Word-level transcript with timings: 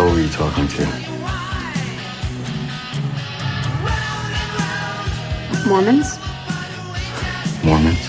hell 0.00 0.14
were 0.14 0.20
you 0.20 0.28
talking 0.30 0.66
to? 0.66 0.86
Mormons? 5.68 6.18
Mormons? 7.62 8.08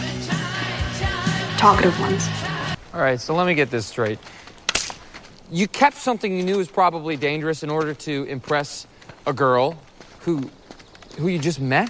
Talkative 1.58 2.00
ones. 2.00 2.28
All 2.94 3.02
right, 3.02 3.20
so 3.20 3.36
let 3.36 3.46
me 3.46 3.56
get 3.56 3.72
this 3.72 3.86
straight. 3.86 4.20
You 5.52 5.68
kept 5.68 5.98
something 5.98 6.36
you 6.36 6.44
knew 6.44 6.58
was 6.58 6.70
probably 6.70 7.18
dangerous 7.18 7.62
in 7.62 7.70
order 7.70 7.94
to 7.94 8.24
impress 8.24 8.88
a 9.28 9.34
girl 9.34 9.78
who 10.22 10.50
who 11.18 11.28
you 11.28 11.40
just 11.40 11.60
met? 11.60 11.90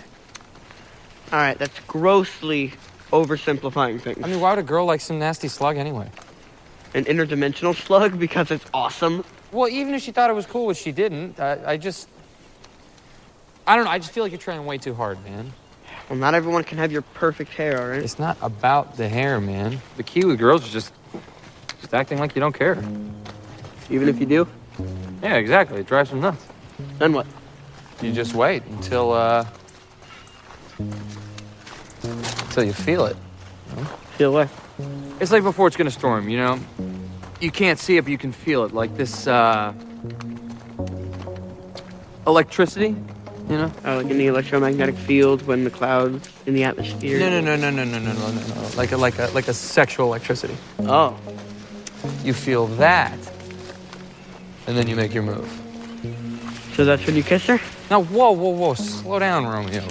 All 1.31 1.39
right, 1.39 1.57
that's 1.59 1.79
grossly 1.81 2.73
oversimplifying 3.11 4.02
things. 4.02 4.18
I 4.23 4.27
mean, 4.27 4.39
why 4.39 4.49
would 4.49 4.59
a 4.59 4.63
girl 4.63 4.86
like 4.86 4.99
some 4.99 5.20
nasty 5.20 5.47
slug 5.47 5.77
anyway? 5.77 6.09
An 6.95 7.05
interdimensional 7.05 7.75
slug 7.86 8.20
because 8.20 8.49
it's 8.49 8.65
awesome. 8.73 9.23
Well, 9.52 9.68
even 9.68 9.93
if 9.93 10.02
she 10.02 10.11
thought 10.11 10.29
it 10.29 10.33
was 10.33 10.45
cool, 10.45 10.65
which 10.67 10.77
she 10.77 10.91
didn't, 10.91 11.39
I, 11.39 11.71
I 11.73 11.77
just 11.77 12.07
I 13.67 13.75
don't 13.75 13.85
know, 13.85 13.91
I 13.91 13.99
just 13.99 14.12
feel 14.12 14.23
like 14.23 14.31
you're 14.31 14.39
trying 14.39 14.66
way 14.66 14.77
too 14.77 14.94
hard, 14.94 15.23
man. 15.23 15.52
Well, 16.09 16.17
not 16.17 16.34
everyone 16.34 16.63
can 16.63 16.77
have 16.77 16.91
your 16.91 17.03
perfect 17.03 17.53
hair, 17.53 17.81
all 17.81 17.88
right? 17.89 18.02
It's 18.03 18.20
not 18.20 18.38
about 18.41 18.98
the 18.98 19.08
hair, 19.08 19.39
man. 19.39 19.80
The 19.98 20.03
key 20.03 20.25
with 20.25 20.39
girls 20.39 20.63
is 20.66 20.72
just 20.72 20.94
just 21.80 21.94
acting 21.94 22.20
like 22.20 22.35
you 22.35 22.39
don't 22.39 22.53
care. 22.53 22.77
Even 23.89 24.08
if 24.08 24.20
you 24.20 24.25
do, 24.25 24.48
Yeah, 25.22 25.35
exactly. 25.35 25.80
It 25.81 25.88
drives 25.88 26.09
them 26.09 26.22
nuts. 26.22 26.45
then 26.97 27.13
what? 27.13 27.27
You 28.02 28.11
just 28.13 28.33
wait 28.33 28.63
until 28.66 29.11
uh 29.11 29.45
until 30.80 32.63
you 32.63 32.73
feel 32.73 33.05
it. 33.05 33.17
Feel 34.17 34.33
what? 34.33 34.49
It's 35.20 35.31
like 35.31 35.44
before 35.44 35.67
it's 35.67 35.77
gonna 35.77 35.91
storm, 35.91 36.30
you 36.30 36.38
know? 36.38 36.59
You 37.41 37.52
can't 37.52 37.80
see 37.80 37.98
it, 37.98 38.04
but 38.04 38.12
you 38.12 38.18
can 38.18 38.31
feel 38.31 38.63
it. 38.63 38.73
Like 38.73 38.95
this 38.95 39.27
uh 39.27 39.73
electricity, 42.27 42.90
you 43.50 43.58
know? 43.58 43.72
Oh, 43.83 43.98
like 43.98 44.09
in 44.09 44.17
the 44.17 44.28
electromagnetic 44.28 44.95
field 44.95 45.42
when 45.48 45.64
the 45.64 45.70
clouds 45.72 46.30
in 46.45 46.53
the 46.53 46.64
atmosphere. 46.64 47.20
No, 47.20 47.30
no, 47.30 47.42
no, 47.42 47.56
no, 47.56 47.70
no, 47.72 47.83
no, 47.83 48.00
no, 48.00 48.14
no, 48.14 48.31
no, 48.31 48.48
no. 48.56 48.70
Like 48.78 48.92
a 48.92 48.98
like 48.98 49.17
a 49.20 49.28
like 49.33 49.48
a 49.48 49.53
sexual 49.53 50.06
electricity. 50.08 50.56
Oh, 50.81 51.17
You 52.23 52.33
feel 52.33 52.67
that, 52.78 53.17
and 54.67 54.78
then 54.78 54.88
you 54.88 54.95
make 54.95 55.14
your 55.14 55.23
move. 55.23 55.50
so 56.76 56.86
that's 56.86 57.05
when 57.05 57.16
you 57.16 57.23
kiss 57.23 57.45
her? 57.48 57.59
Now, 57.89 58.03
whoa, 58.03 58.31
whoa, 58.31 58.50
whoa, 58.52 58.73
slow 58.76 59.20
down, 59.20 59.45
Romeo. 59.45 59.83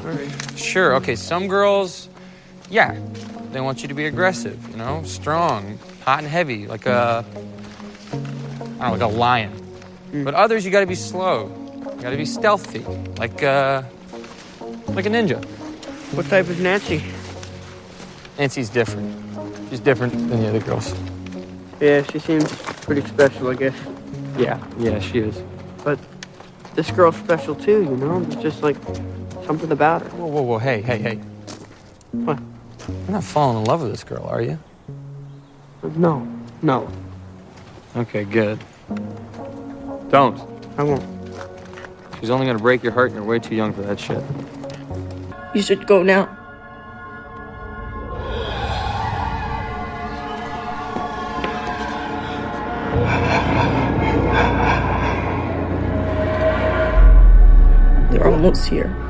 Sure, 0.56 0.94
okay, 0.94 1.14
some 1.16 1.48
girls, 1.48 2.08
yeah, 2.70 2.98
they 3.52 3.60
want 3.60 3.82
you 3.82 3.88
to 3.88 3.94
be 3.94 4.06
aggressive, 4.06 4.56
you 4.70 4.76
know, 4.78 5.02
strong, 5.04 5.78
hot 6.02 6.20
and 6.20 6.28
heavy, 6.28 6.66
like 6.66 6.86
a, 6.86 7.24
I 8.12 8.14
don't 8.14 8.78
know, 8.80 8.90
like 8.90 9.00
a 9.00 9.06
lion. 9.06 9.52
But 10.24 10.34
others, 10.34 10.64
you 10.64 10.70
gotta 10.70 10.86
be 10.86 10.94
slow. 10.94 11.48
You 11.96 12.02
gotta 12.02 12.16
be 12.16 12.24
stealthy, 12.24 12.80
like, 13.18 13.42
uh, 13.42 13.82
like 14.88 15.06
a 15.06 15.10
ninja. 15.10 15.44
What 16.14 16.26
type 16.26 16.48
is 16.48 16.58
Nancy? 16.60 17.02
Nancy's 18.38 18.70
different. 18.70 19.14
She's 19.68 19.80
different 19.80 20.12
than 20.12 20.40
the 20.40 20.48
other 20.48 20.60
girls. 20.60 20.94
Yeah, 21.80 22.02
she 22.02 22.18
seems 22.18 22.50
pretty 22.82 23.02
special, 23.06 23.48
I 23.48 23.54
guess. 23.54 23.74
Yeah, 24.36 24.58
yeah, 24.78 24.98
she 24.98 25.18
is. 25.18 25.42
But 25.84 25.98
this 26.74 26.90
girl's 26.90 27.16
special 27.16 27.54
too, 27.54 27.82
you 27.82 27.96
know? 27.96 28.20
There's 28.20 28.42
just 28.42 28.62
like 28.62 28.76
something 29.46 29.70
about 29.70 30.02
her. 30.02 30.08
Whoa, 30.10 30.26
whoa, 30.26 30.42
whoa, 30.42 30.58
hey, 30.58 30.80
hey, 30.82 30.98
hey. 30.98 31.16
What? 32.12 32.38
You're 32.88 33.12
not 33.12 33.24
falling 33.24 33.58
in 33.58 33.64
love 33.64 33.82
with 33.82 33.92
this 33.92 34.04
girl, 34.04 34.24
are 34.24 34.42
you? 34.42 34.58
No, 35.82 36.28
no, 36.62 36.90
Okay, 37.96 38.24
good. 38.24 38.62
Don't. 40.10 40.38
I 40.78 40.84
won't. 40.84 41.02
She's 42.20 42.30
only 42.30 42.46
gonna 42.46 42.58
break 42.58 42.84
your 42.84 42.92
heart 42.92 43.10
and 43.10 43.16
you're 43.16 43.24
way 43.24 43.40
too 43.40 43.56
young 43.56 43.72
for 43.72 43.82
that 43.82 43.98
shit. 43.98 44.22
You 45.54 45.62
should 45.62 45.88
go 45.88 46.02
now. 46.04 46.36
They're 58.12 58.26
almost 58.28 58.68
here. 58.68 59.09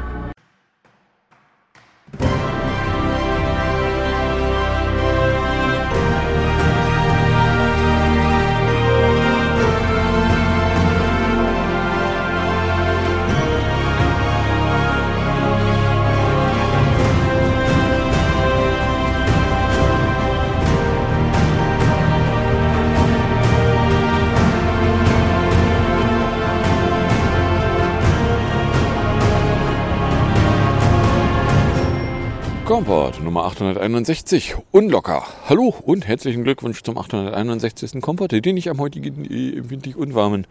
Komport 33.10 33.25
Nummer 33.25 33.44
861, 33.44 34.54
unlocker. 34.71 35.25
Hallo 35.48 35.75
und 35.82 36.06
herzlichen 36.06 36.44
Glückwunsch 36.44 36.82
zum 36.82 36.97
861. 36.97 38.00
Komport, 38.00 38.31
den 38.31 38.56
ich 38.56 38.71
am 38.71 38.78
heutigen 38.78 39.25
äh, 39.25 39.69
windig 39.69 39.97
unwarmen 39.97 40.47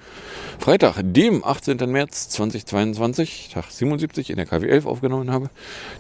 Freitag, 0.59 0.95
dem 1.01 1.45
18. 1.45 1.77
März 1.89 2.27
2022, 2.29 3.51
Tag 3.53 3.71
77 3.71 4.29
in 4.29 4.35
der 4.35 4.45
KW11 4.45 4.85
aufgenommen 4.87 5.31
habe. 5.31 5.49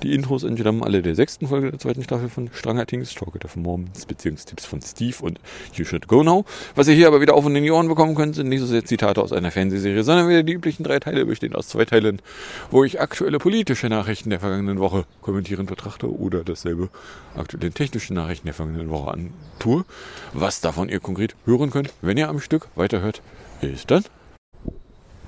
Die 0.03 0.13
Intros 0.13 0.43
entstammen 0.43 0.83
alle 0.83 1.01
der 1.01 1.15
sechsten 1.15 1.47
Folge 1.47 1.71
der 1.71 1.79
zweiten 1.79 2.03
Staffel 2.03 2.27
von 2.27 2.49
Stranger 2.53 2.85
Things, 2.85 3.13
Talk 3.13 3.35
of 3.45 3.55
Mormons, 3.55 4.05
Beziehungstipps 4.05 4.65
von 4.65 4.81
Steve 4.81 5.15
und 5.21 5.39
You 5.75 5.85
Should 5.85 6.09
Go 6.09 6.23
Now. 6.23 6.43
Was 6.75 6.89
ihr 6.89 6.95
hier 6.95 7.07
aber 7.07 7.21
wieder 7.21 7.35
auf 7.35 7.45
und 7.45 7.55
in 7.55 7.63
die 7.63 7.71
Ohren 7.71 7.87
bekommen 7.87 8.15
könnt, 8.15 8.35
sind 8.35 8.49
nicht 8.49 8.59
so 8.59 8.65
sehr 8.65 8.83
Zitate 8.83 9.21
aus 9.21 9.31
einer 9.31 9.51
Fernsehserie, 9.51 10.03
sondern 10.03 10.27
wieder 10.27 10.43
die 10.43 10.53
üblichen 10.53 10.83
drei 10.83 10.99
Teile, 10.99 11.25
bestehend 11.25 11.55
aus 11.55 11.69
zwei 11.69 11.85
Teilen, 11.85 12.21
wo 12.69 12.83
ich 12.83 12.99
aktuelle 12.99 13.39
politische 13.39 13.87
Nachrichten 13.87 14.29
der 14.29 14.41
vergangenen 14.41 14.79
Woche 14.79 15.05
kommentierend 15.21 15.69
betrachte 15.69 16.11
oder 16.11 16.48
dasselbe 16.49 16.89
aktuelle 17.35 17.71
technische 17.71 18.13
Nachrichten 18.13 18.47
der 18.47 18.53
vergangenen 18.53 18.89
Woche 18.89 19.11
antue. 19.11 19.85
Was 20.33 20.61
davon 20.61 20.89
ihr 20.89 20.99
konkret 20.99 21.35
hören 21.45 21.71
könnt, 21.71 21.93
wenn 22.01 22.17
ihr 22.17 22.29
am 22.29 22.39
Stück 22.39 22.67
weiterhört, 22.75 23.21
ist 23.61 23.89
dann 23.91 24.03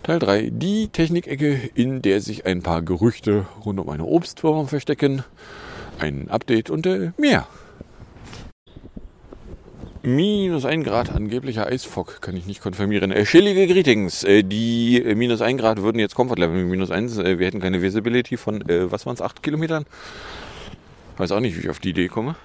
Teil 0.04 0.18
3, 0.18 0.50
die 0.52 0.88
Technikecke, 0.88 1.70
in 1.76 2.02
der 2.02 2.22
sich 2.22 2.48
ein 2.48 2.64
paar 2.64 2.82
Gerüchte 2.82 3.46
rund 3.64 3.80
um 3.80 3.88
eine 3.90 4.04
Obstfirma 4.04 4.66
verstecken, 4.66 5.24
ein 6.00 6.28
Update 6.30 6.72
und 6.72 6.88
äh, 6.88 7.12
mehr. 7.18 7.48
Minus 10.04 10.66
1 10.66 10.84
Grad 10.84 11.12
angeblicher 11.12 11.68
Eisfock 11.68 12.22
kann 12.22 12.36
ich 12.36 12.48
nicht 12.48 12.60
konfirmieren. 12.60 13.12
Äh, 13.12 13.26
chillige 13.26 13.68
Greetings. 13.68 14.24
Äh, 14.24 14.42
die 14.42 15.04
äh, 15.04 15.14
minus 15.14 15.42
1 15.42 15.62
Grad 15.62 15.84
würden 15.84 16.00
jetzt 16.00 16.16
Comfort 16.16 16.38
Level 16.38 16.66
minus 16.66 16.90
1. 16.90 17.20
Äh, 17.20 17.38
wir 17.38 17.46
hätten 17.46 17.60
keine 17.60 17.84
Visibility 17.84 18.36
von, 18.36 18.68
äh, 18.68 18.92
was 18.92 19.06
waren 19.06 19.14
es, 19.14 19.22
8 19.22 19.44
Kilometern? 19.44 19.86
Weiß 21.22 21.34
auch 21.34 21.40
nicht, 21.40 21.56
wie 21.56 21.60
ich 21.60 21.70
auf 21.70 21.78
die 21.78 21.92
Idee 21.92 22.08
komme. 22.08 22.36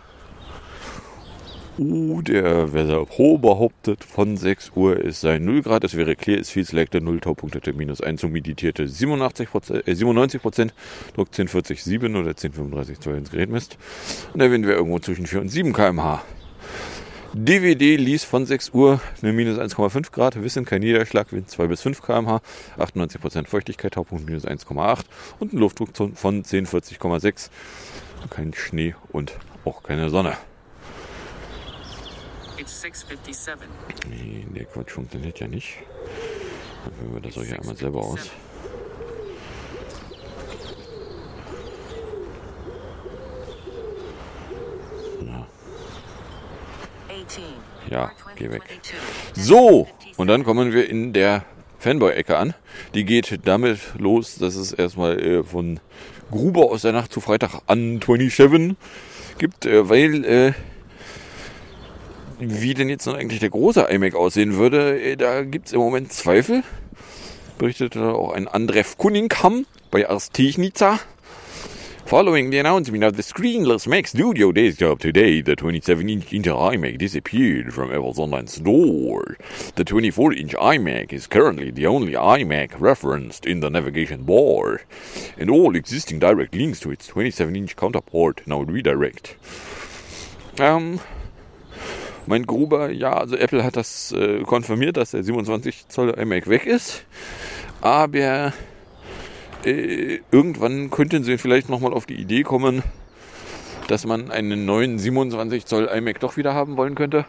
Uh, 1.78 2.20
der 2.20 2.74
Weather 2.74 3.06
Pro 3.06 3.38
behauptet, 3.38 4.04
von 4.04 4.36
6 4.36 4.72
Uhr 4.74 5.02
es 5.02 5.22
sei 5.22 5.38
0 5.38 5.62
Grad, 5.62 5.82
es 5.84 5.96
wäre 5.96 6.14
clear, 6.14 6.38
es 6.38 6.50
viel 6.50 6.66
selected, 6.66 7.02
0 7.02 7.20
Taupunktete, 7.20 7.72
minus 7.72 8.02
1 8.02 8.22
humiditierte 8.22 8.86
87%, 8.86 9.88
äh, 9.88 9.94
97%, 9.94 10.74
Druck 11.14 11.30
1040,7 11.30 12.20
oder 12.20 12.32
1035,2 12.32 13.16
ins 13.16 13.30
Gerät 13.30 13.48
misst. 13.48 13.78
Und 14.34 14.40
der 14.40 14.52
Wind 14.52 14.66
wäre 14.66 14.76
irgendwo 14.76 14.98
zwischen 14.98 15.26
4 15.26 15.40
und 15.40 15.48
7 15.48 15.72
km/h. 15.72 16.22
DVD 17.32 17.96
ließ 17.96 18.24
von 18.24 18.46
6 18.46 18.70
Uhr 18.70 19.00
eine 19.22 19.32
minus 19.32 19.58
1,5 19.58 20.10
Grad, 20.12 20.42
Wissen 20.42 20.64
kein 20.64 20.80
Niederschlag, 20.80 21.32
Wind 21.32 21.50
2 21.50 21.66
bis 21.66 21.82
5 21.82 22.02
km/h, 22.02 22.40
98% 22.78 23.46
Feuchtigkeit, 23.46 23.94
Taupunkt 23.94 24.26
minus 24.26 24.44
1,8 24.44 25.04
und 25.38 25.52
ein 25.52 25.58
Luftdruck 25.58 25.96
von 25.96 26.42
1040,6. 26.42 27.50
Kein 28.30 28.54
Schnee 28.54 28.94
und 29.12 29.32
auch 29.64 29.82
keine 29.82 30.10
Sonne. 30.10 30.36
It's 32.58 32.80
657. 32.80 34.10
Nee, 34.10 34.46
der 34.54 34.64
Quatsch 34.64 34.92
funktioniert 34.92 35.38
ja 35.38 35.46
nicht. 35.46 35.78
Dann 36.84 36.94
führen 36.94 37.14
wir 37.14 37.20
das 37.20 37.36
euch 37.36 37.50
ja 37.50 37.58
einmal 37.58 37.76
selber 37.76 38.00
aus. 38.00 38.30
Ja, 47.90 48.12
geh 48.36 48.50
weg. 48.50 48.62
So, 49.34 49.88
und 50.16 50.28
dann 50.28 50.44
kommen 50.44 50.72
wir 50.72 50.88
in 50.88 51.12
der 51.12 51.44
Fanboy-Ecke 51.78 52.36
an. 52.36 52.54
Die 52.94 53.04
geht 53.04 53.40
damit 53.44 53.78
los, 53.98 54.36
dass 54.36 54.56
es 54.56 54.72
erstmal 54.72 55.20
äh, 55.20 55.44
von 55.44 55.80
Gruber 56.30 56.70
aus 56.70 56.82
der 56.82 56.92
Nacht 56.92 57.12
zu 57.12 57.20
Freitag 57.20 57.60
an 57.66 58.00
27 58.00 58.76
gibt, 59.38 59.66
äh, 59.66 59.88
weil 59.88 60.24
äh, 60.24 60.52
wie 62.38 62.74
denn 62.74 62.88
jetzt 62.88 63.06
nun 63.06 63.16
eigentlich 63.16 63.40
der 63.40 63.50
große 63.50 63.82
iMac 63.82 64.14
aussehen 64.14 64.56
würde, 64.56 65.00
äh, 65.00 65.16
da 65.16 65.42
gibt 65.42 65.68
es 65.68 65.72
im 65.72 65.80
Moment 65.80 66.12
Zweifel. 66.12 66.62
Berichtete 67.58 68.14
auch 68.14 68.32
ein 68.32 68.48
Andrev 68.48 68.96
Cunningham 68.98 69.64
bei 69.90 70.08
Ars 70.08 70.30
Technica. 70.30 70.98
Following 72.06 72.50
the 72.50 72.60
announcement 72.60 73.02
of 73.02 73.16
the 73.16 73.22
screenless 73.24 73.84
Mac 73.84 74.06
Studio 74.06 74.52
desktop 74.52 75.00
today, 75.00 75.40
the 75.40 75.56
27-inch 75.56 76.26
Intel 76.26 76.56
iMac 76.56 76.98
disappeared 76.98 77.74
from 77.74 77.92
Apple's 77.92 78.20
online 78.20 78.46
store. 78.46 79.36
The 79.74 79.84
24-inch 79.84 80.54
iMac 80.54 81.12
is 81.12 81.26
currently 81.26 81.72
the 81.72 81.88
only 81.88 82.12
iMac 82.12 82.78
referenced 82.78 83.44
in 83.44 83.58
the 83.58 83.70
navigation 83.70 84.22
bar, 84.22 84.82
and 85.36 85.50
all 85.50 85.74
existing 85.74 86.20
direct 86.20 86.54
links 86.54 86.78
to 86.80 86.92
its 86.92 87.10
27-inch 87.10 87.74
counterpart 87.74 88.46
now 88.46 88.60
redirect. 88.60 89.34
Ähm, 90.58 91.00
mein 92.26 92.46
Gruber, 92.46 92.88
ja, 92.92 93.14
also 93.14 93.36
Apple 93.36 93.64
hat 93.64 93.74
das 93.74 94.12
äh, 94.12 94.44
konfirmiert, 94.44 94.96
dass 94.96 95.10
der 95.10 95.24
27 95.24 95.88
Zoll 95.88 96.10
iMac 96.10 96.48
weg 96.48 96.66
ist, 96.66 97.04
aber 97.80 98.52
äh, 99.66 100.20
irgendwann 100.30 100.90
könnten 100.90 101.24
sie 101.24 101.38
vielleicht 101.38 101.68
nochmal 101.68 101.92
auf 101.92 102.06
die 102.06 102.14
Idee 102.14 102.42
kommen, 102.42 102.82
dass 103.88 104.06
man 104.06 104.30
einen 104.30 104.64
neuen 104.64 104.98
27 104.98 105.66
Zoll 105.66 105.86
iMac 105.86 106.20
doch 106.20 106.36
wieder 106.36 106.54
haben 106.54 106.76
wollen 106.76 106.94
könnte. 106.94 107.24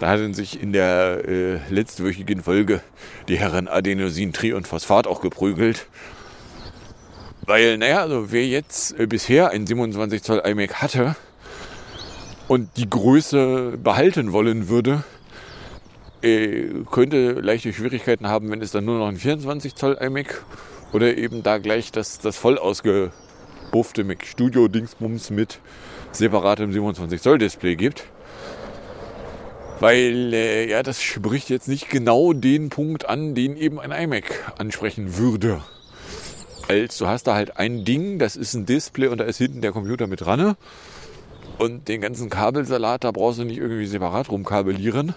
Da 0.00 0.08
hatten 0.08 0.34
sich 0.34 0.60
in 0.60 0.72
der 0.72 1.22
äh, 1.28 1.58
letztwöchigen 1.68 2.42
Folge 2.42 2.80
die 3.28 3.38
Herren 3.38 3.68
Adenosin, 3.68 4.32
Tri 4.32 4.52
und 4.52 4.66
Phosphat 4.66 5.06
auch 5.06 5.20
geprügelt. 5.20 5.86
Weil, 7.44 7.76
naja, 7.76 8.02
also 8.02 8.30
wer 8.32 8.46
jetzt 8.46 8.98
äh, 8.98 9.06
bisher 9.06 9.50
einen 9.50 9.66
27 9.66 10.22
Zoll 10.22 10.42
iMac 10.44 10.74
hatte 10.74 11.16
und 12.48 12.70
die 12.76 12.88
Größe 12.88 13.78
behalten 13.82 14.32
wollen 14.32 14.68
würde, 14.68 15.04
äh, 16.22 16.68
könnte 16.90 17.32
leichte 17.32 17.72
Schwierigkeiten 17.72 18.28
haben, 18.28 18.50
wenn 18.50 18.62
es 18.62 18.70
dann 18.70 18.84
nur 18.84 18.98
noch 18.98 19.08
ein 19.08 19.16
24 19.16 19.74
Zoll 19.74 19.98
iMac 20.00 20.44
oder 20.92 21.16
eben 21.16 21.42
da 21.42 21.58
gleich 21.58 21.92
das, 21.92 22.18
das 22.18 22.36
voll 22.36 22.58
ausgebuffte 22.58 24.04
Mac 24.04 24.24
Studio 24.26 24.68
Dingsbums 24.68 25.30
mit 25.30 25.58
separatem 26.12 26.72
27 26.72 27.20
Zoll 27.20 27.38
Display 27.38 27.76
gibt. 27.76 28.04
Weil, 29.80 30.32
äh, 30.32 30.70
ja, 30.70 30.82
das 30.82 31.02
spricht 31.02 31.50
jetzt 31.50 31.66
nicht 31.66 31.90
genau 31.90 32.32
den 32.32 32.68
Punkt 32.68 33.08
an, 33.08 33.34
den 33.34 33.56
eben 33.56 33.80
ein 33.80 33.90
iMac 33.90 34.52
ansprechen 34.58 35.16
würde. 35.16 35.60
Als 36.68 36.98
du 36.98 37.08
hast 37.08 37.26
da 37.26 37.34
halt 37.34 37.56
ein 37.56 37.84
Ding, 37.84 38.20
das 38.20 38.36
ist 38.36 38.54
ein 38.54 38.64
Display 38.64 39.08
und 39.08 39.18
da 39.18 39.24
ist 39.24 39.38
hinten 39.38 39.60
der 39.60 39.72
Computer 39.72 40.06
mit 40.06 40.20
dran. 40.20 40.54
Und 41.58 41.88
den 41.88 42.00
ganzen 42.00 42.30
Kabelsalat, 42.30 43.04
da 43.04 43.10
brauchst 43.10 43.40
du 43.40 43.44
nicht 43.44 43.58
irgendwie 43.58 43.86
separat 43.86 44.30
rumkabelieren. 44.30 45.14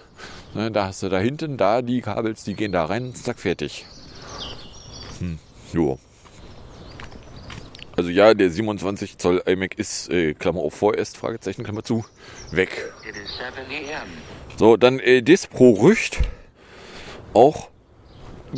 Ne, 0.54 0.70
da 0.70 0.86
hast 0.86 1.02
du 1.02 1.08
da 1.08 1.18
hinten, 1.18 1.56
da 1.56 1.82
die 1.82 2.00
Kabels, 2.00 2.42
die 2.44 2.54
gehen 2.54 2.72
da 2.72 2.86
rein, 2.86 3.14
zack, 3.14 3.38
fertig. 3.38 3.84
Jo. 5.72 5.98
Also 7.96 8.10
ja, 8.10 8.34
der 8.34 8.50
27 8.50 9.16
Zoll 9.16 9.42
iMac 9.46 9.78
ist, 9.78 10.10
äh, 10.10 10.34
Klammer 10.34 10.60
auf 10.60 10.74
vorerst, 10.74 11.16
Fragezeichen, 11.16 11.64
Klammer 11.64 11.82
zu, 11.82 12.04
weg. 12.50 12.92
It 13.08 13.16
is 13.16 13.36
7 13.38 13.66
a.m. 13.70 14.08
So, 14.58 14.76
dann 14.76 15.00
äh, 15.00 15.22
Dispro 15.22 15.70
Rücht. 15.70 16.20
Auch 17.32 17.70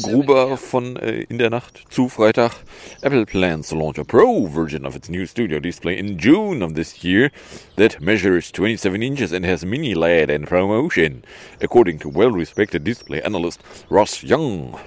Gruber 0.02 0.56
von 0.56 0.96
äh, 0.96 1.22
in 1.28 1.38
der 1.38 1.50
Nacht 1.50 1.84
zu 1.88 2.08
Freitag. 2.08 2.52
Apple 3.00 3.26
plans 3.26 3.68
to 3.68 3.76
launch 3.76 3.98
a 3.98 4.04
Pro 4.04 4.46
version 4.46 4.84
of 4.84 4.94
its 4.94 5.08
new 5.08 5.26
studio 5.26 5.60
display 5.60 5.98
in 5.98 6.18
June 6.18 6.62
of 6.62 6.74
this 6.74 7.02
year 7.02 7.30
that 7.76 8.00
measures 8.00 8.52
27 8.52 9.02
inches 9.02 9.32
and 9.32 9.44
has 9.44 9.64
mini 9.64 9.94
LED 9.94 10.30
and 10.30 10.46
ProMotion, 10.46 11.22
according 11.60 11.98
to 12.00 12.08
well-respected 12.08 12.84
display 12.84 13.22
analyst 13.22 13.60
Ross 13.88 14.22
Young. 14.22 14.78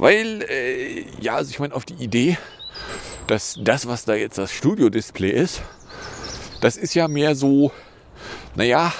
Weil, 0.00 0.46
äh, 0.48 1.04
ja, 1.20 1.34
also 1.34 1.50
ich 1.50 1.58
meine, 1.58 1.74
auf 1.74 1.84
die 1.84 2.02
Idee, 2.02 2.38
dass 3.26 3.58
das, 3.62 3.86
was 3.86 4.06
da 4.06 4.14
jetzt 4.14 4.38
das 4.38 4.50
Studio-Display 4.50 5.28
ist, 5.28 5.60
das 6.62 6.78
ist 6.78 6.94
ja 6.94 7.06
mehr 7.06 7.34
so, 7.34 7.70
naja, 8.54 8.94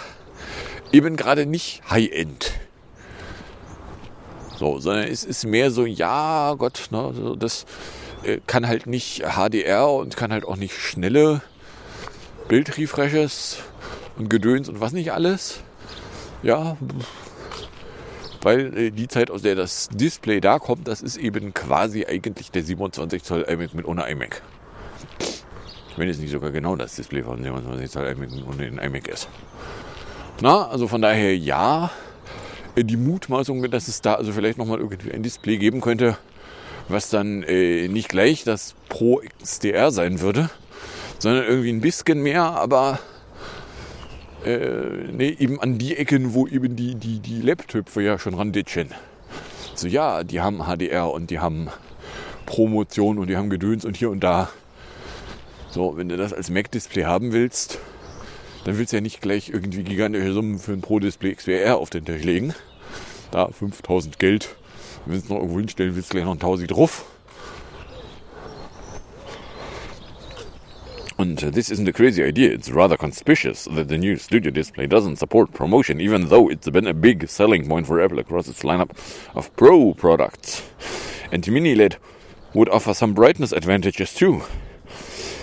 eben 0.92 1.16
gerade 1.16 1.46
nicht 1.46 1.80
High-End. 1.88 2.52
So, 4.58 4.78
sondern 4.78 5.08
es 5.08 5.24
ist 5.24 5.46
mehr 5.46 5.70
so, 5.70 5.86
ja, 5.86 6.52
Gott, 6.58 6.88
ne, 6.90 7.34
das 7.38 7.64
äh, 8.22 8.40
kann 8.46 8.68
halt 8.68 8.86
nicht 8.86 9.22
HDR 9.22 9.88
und 9.88 10.18
kann 10.18 10.34
halt 10.34 10.44
auch 10.44 10.56
nicht 10.56 10.74
schnelle 10.74 11.40
Bildrefreshes 12.48 13.56
und 14.18 14.28
Gedöns 14.28 14.68
und 14.68 14.82
was 14.82 14.92
nicht 14.92 15.14
alles. 15.14 15.60
Ja, 16.42 16.76
weil 18.42 18.76
äh, 18.76 18.90
die 18.90 19.08
Zeit, 19.08 19.30
aus 19.30 19.42
der 19.42 19.54
das 19.54 19.88
Display 19.92 20.40
da 20.40 20.58
kommt, 20.58 20.88
das 20.88 21.02
ist 21.02 21.16
eben 21.16 21.54
quasi 21.54 22.06
eigentlich 22.06 22.50
der 22.50 22.62
27 22.62 23.22
Zoll 23.22 23.42
iMac 23.42 23.74
mit 23.74 23.86
ohne 23.86 24.08
iMac. 24.10 24.42
Wenn 25.96 26.08
es 26.08 26.18
nicht 26.18 26.30
sogar 26.30 26.50
genau 26.50 26.76
das 26.76 26.96
Display 26.96 27.22
von 27.22 27.42
27 27.42 27.90
Zoll 27.90 28.06
iMac 28.06 28.30
ohne 28.48 28.70
den 28.70 28.78
iMac 28.78 29.08
ist. 29.08 29.28
Na, 30.40 30.68
also 30.68 30.88
von 30.88 31.02
daher 31.02 31.36
ja, 31.36 31.90
äh, 32.76 32.84
die 32.84 32.96
Mutmaßung, 32.96 33.70
dass 33.70 33.88
es 33.88 34.00
da 34.00 34.14
also 34.14 34.32
vielleicht 34.32 34.58
nochmal 34.58 34.78
irgendwie 34.78 35.12
ein 35.12 35.22
Display 35.22 35.58
geben 35.58 35.80
könnte, 35.80 36.16
was 36.88 37.10
dann 37.10 37.42
äh, 37.42 37.88
nicht 37.88 38.08
gleich 38.08 38.44
das 38.44 38.74
Pro 38.88 39.20
XDR 39.42 39.90
sein 39.90 40.20
würde, 40.20 40.50
sondern 41.18 41.44
irgendwie 41.44 41.70
ein 41.70 41.80
bisschen 41.80 42.22
mehr, 42.22 42.42
aber 42.42 42.98
äh, 44.44 45.12
nee, 45.12 45.36
eben 45.38 45.60
an 45.60 45.78
die 45.78 45.96
Ecken, 45.96 46.34
wo 46.34 46.46
eben 46.46 46.76
die, 46.76 46.94
die, 46.94 47.20
die 47.20 47.40
Laptöpfe 47.40 48.02
ja 48.02 48.18
schon 48.18 48.34
randitschen. 48.34 48.88
So 49.74 49.86
ja, 49.86 50.24
die 50.24 50.40
haben 50.40 50.64
HDR 50.64 51.10
und 51.10 51.30
die 51.30 51.38
haben 51.38 51.68
Promotion 52.46 53.18
und 53.18 53.28
die 53.28 53.36
haben 53.36 53.50
Gedöns 53.50 53.84
und 53.84 53.96
hier 53.96 54.10
und 54.10 54.20
da. 54.20 54.50
So, 55.70 55.96
wenn 55.96 56.08
du 56.08 56.16
das 56.16 56.32
als 56.32 56.50
Mac-Display 56.50 57.04
haben 57.04 57.32
willst, 57.32 57.78
dann 58.64 58.76
willst 58.76 58.92
du 58.92 58.96
ja 58.96 59.00
nicht 59.00 59.20
gleich 59.20 59.48
irgendwie 59.48 59.84
gigantische 59.84 60.32
Summen 60.32 60.58
für 60.58 60.72
ein 60.72 60.80
Pro-Display 60.80 61.34
XWR 61.34 61.78
auf 61.78 61.90
den 61.90 62.04
Tisch 62.04 62.24
legen. 62.24 62.54
Da 63.30 63.48
5000 63.48 64.18
Geld. 64.18 64.56
Wenn 65.06 65.14
du 65.14 65.20
es 65.20 65.28
noch 65.28 65.36
irgendwo 65.36 65.58
hinstellen 65.58 65.94
willst, 65.94 66.10
gleich 66.10 66.24
noch 66.24 66.32
ein 66.34 66.40
Tausi 66.40 66.66
drauf. 66.66 67.04
And 71.20 71.44
uh, 71.44 71.50
this 71.50 71.70
isn't 71.70 71.86
a 71.86 71.92
crazy 71.92 72.24
idea. 72.24 72.50
It's 72.50 72.70
rather 72.70 72.96
conspicuous 72.96 73.66
that 73.70 73.88
the 73.88 73.98
new 73.98 74.16
studio 74.16 74.50
display 74.50 74.86
doesn't 74.86 75.16
support 75.16 75.52
promotion, 75.52 76.00
even 76.00 76.30
though 76.30 76.48
it's 76.48 76.70
been 76.70 76.86
a 76.86 76.94
big 76.94 77.28
selling 77.28 77.68
point 77.68 77.86
for 77.86 78.00
Apple 78.00 78.18
across 78.20 78.48
its 78.48 78.62
lineup 78.62 78.92
of 79.34 79.54
Pro 79.54 79.92
products. 79.92 80.62
And 81.30 81.46
Mini 81.46 81.74
LED 81.74 81.98
would 82.54 82.70
offer 82.70 82.94
some 82.94 83.12
brightness 83.12 83.52
advantages 83.52 84.14
too. 84.14 84.40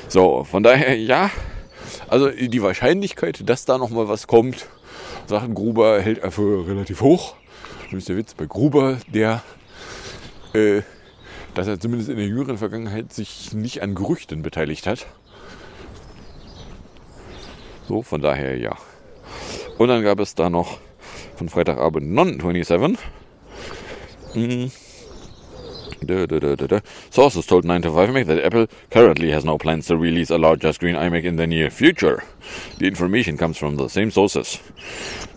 So, 0.07 0.43
von 0.43 0.63
daher, 0.63 0.96
ja, 0.96 1.29
also 2.07 2.31
die 2.31 2.63
Wahrscheinlichkeit, 2.63 3.48
dass 3.48 3.65
da 3.65 3.77
nochmal 3.77 4.07
was 4.07 4.25
kommt, 4.25 4.67
Sachen 5.27 5.53
Gruber 5.53 6.01
hält 6.01 6.17
er 6.17 6.31
für 6.31 6.67
relativ 6.67 7.01
hoch. 7.01 7.36
Das 7.91 8.00
ist 8.00 8.10
der 8.10 8.17
Witz 8.17 8.34
bei 8.34 8.48
Gruber, 8.48 8.98
der, 9.13 9.43
äh, 10.55 10.81
dass 11.53 11.67
er 11.67 11.79
zumindest 11.79 12.10
in 12.10 12.17
der 12.17 12.25
jüngeren 12.25 12.57
Vergangenheit 12.57 13.13
sich 13.13 13.53
nicht 13.53 13.84
an 13.84 13.93
Gerüchten 13.93 14.41
beteiligt 14.41 14.88
hat. 14.88 15.05
So, 17.88 18.01
von 18.01 18.22
daher 18.22 18.58
ja. 18.58 18.75
Und 19.77 19.88
dann 19.88 20.03
gab 20.03 20.20
es 20.20 20.36
da 20.36 20.50
noch 20.50 20.77
von 21.36 21.50
Freitagabend 21.50 22.12
Non-27. 22.12 22.98
Mm. 24.34 24.72
Da, 26.01 26.27
da, 26.27 26.39
da. 26.56 26.82
Sources 27.10 27.48
told 27.48 27.65
9 27.65 27.82
to 27.82 27.91
5 27.91 28.13
Mac 28.13 28.27
that 28.27 28.39
Apple 28.39 28.67
currently 28.91 29.32
has 29.32 29.44
no 29.44 29.58
plans 29.58 29.88
to 29.88 29.98
release 29.98 30.29
a 30.29 30.38
larger 30.38 30.72
screen 30.72 30.96
iMac 30.96 31.24
in 31.24 31.38
the 31.38 31.48
near 31.48 31.72
future. 31.72 32.24
The 32.77 32.88
information 32.88 33.38
comes 33.38 33.58
from 33.58 33.77
the 33.77 33.88
same 33.88 34.12
sources 34.12 34.60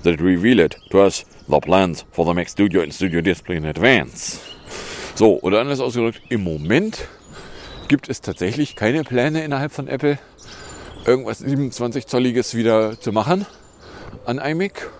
that 0.03 0.21
revealed 0.21 0.77
to 0.91 1.01
us 1.01 1.25
the 1.49 1.61
plans 1.61 2.05
for 2.13 2.25
the 2.27 2.35
Mac 2.35 2.49
Studio 2.49 2.83
and 2.83 2.93
Studio 2.93 3.21
Display 3.23 3.57
in 3.57 3.65
advance. 3.65 4.41
So, 5.15 5.41
oder 5.41 5.61
anders 5.61 5.81
ausgedrückt, 5.81 6.21
im 6.29 6.45
Moment 6.45 7.09
gibt 7.89 8.09
es 8.09 8.21
tatsächlich 8.21 8.77
keine 8.77 9.03
Pläne 9.03 9.43
innerhalb 9.43 9.73
von 9.73 9.89
Apple, 9.89 10.19
irgendwas 11.07 11.43
27-Zolliges 11.43 12.55
wieder 12.55 13.01
zu 13.01 13.13
machen 13.13 13.47
an 14.27 14.39
iMac. 14.39 14.91